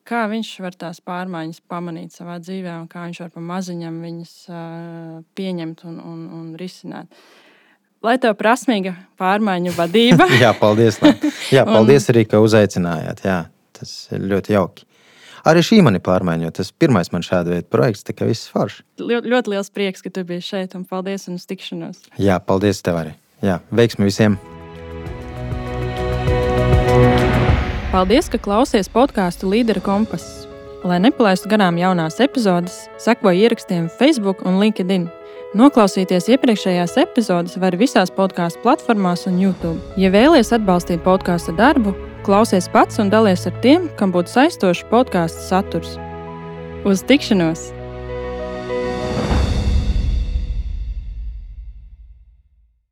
kā 0.06 0.22
viņš 0.30 0.52
var 0.62 0.78
tās 0.78 1.02
pārmaiņas 1.02 1.64
pamanīt 1.66 2.14
savā 2.14 2.38
dzīvē 2.38 2.76
un 2.84 2.86
kā 2.90 3.08
viņš 3.08 3.24
var 3.24 3.34
pa 3.34 3.42
maziņam 3.50 3.98
viņas 4.06 4.36
pieņemt 5.38 5.84
un, 5.90 5.98
un, 6.12 6.24
un 6.38 6.48
risināt. 6.60 7.10
Lai 8.06 8.14
tev 8.22 8.36
prasmīga 8.38 8.94
pārmaiņu 9.18 9.74
vadība. 9.74 10.28
Jā, 10.44 10.54
paldies. 10.54 11.00
Jā, 11.50 11.66
paldies 11.74 12.06
un... 12.06 12.14
arī, 12.14 12.26
ka 12.30 12.42
uzaicinājāt. 12.44 13.24
Jā, 13.26 13.40
tas 13.74 13.96
ir 14.14 14.28
ļoti 14.30 14.54
jauki. 14.54 14.85
Arī 15.46 15.62
šī 15.62 15.78
mani 15.86 16.00
pārmaiņo. 16.02 16.50
Tas 16.58 16.72
pirmais 16.74 17.12
man 17.14 17.22
šāda 17.22 17.52
veida 17.54 17.68
projekts, 17.70 18.02
tā 18.06 18.16
kā 18.16 18.26
viss 18.26 18.50
forši. 18.50 18.82
Ļoti, 18.98 19.52
liels 19.52 19.70
prieks, 19.70 20.02
ka 20.02 20.10
tu 20.10 20.24
biji 20.26 20.42
šeit 20.42 20.74
un 20.74 20.82
paldies 20.88 21.28
un 21.30 21.38
uz 21.38 21.46
tikšanos. 21.46 22.00
Jā, 22.18 22.40
paldies 22.42 22.82
tev 22.82 22.98
arī. 22.98 23.12
Jā, 23.46 23.60
veiksmi 23.70 24.08
visiem! 24.08 24.40
Paldies, 27.92 28.26
ka 28.32 28.40
klausies 28.42 28.90
podkāstu 28.90 29.46
Līdera 29.52 29.80
kompass. 29.84 30.48
Lai 30.86 30.98
nepalaistu 31.02 31.48
garām 31.48 31.78
jaunās 31.78 32.18
epizodes, 32.20 32.82
sekojiet 33.00 33.46
ierakstiem 33.46 33.86
Facebook 34.00 34.42
un 34.46 34.58
LinkedIn. 34.60 35.06
Noklausīties 35.56 36.26
iepriekšējās 36.34 36.98
epizodes 37.00 37.54
var 37.62 37.78
visās 37.78 38.10
podkāstu 38.12 38.60
platformās 38.66 39.24
un 39.30 39.38
YouTube. 39.40 39.78
Ja 39.96 40.10
vēlaties 40.10 40.52
atbalstīt 40.58 41.06
podkāstu 41.06 41.54
darbu, 41.56 41.94
klausies 42.26 42.66
pats 42.72 42.98
un 43.02 43.10
dalies 43.12 43.46
ar 43.46 43.54
tiem, 43.62 43.86
kam 43.98 44.10
būtu 44.14 44.34
saistošs 44.34 44.84
podkāstu 44.90 45.46
saturs. 45.46 45.96
Uz 46.86 47.06
tikšanos! 47.06 47.75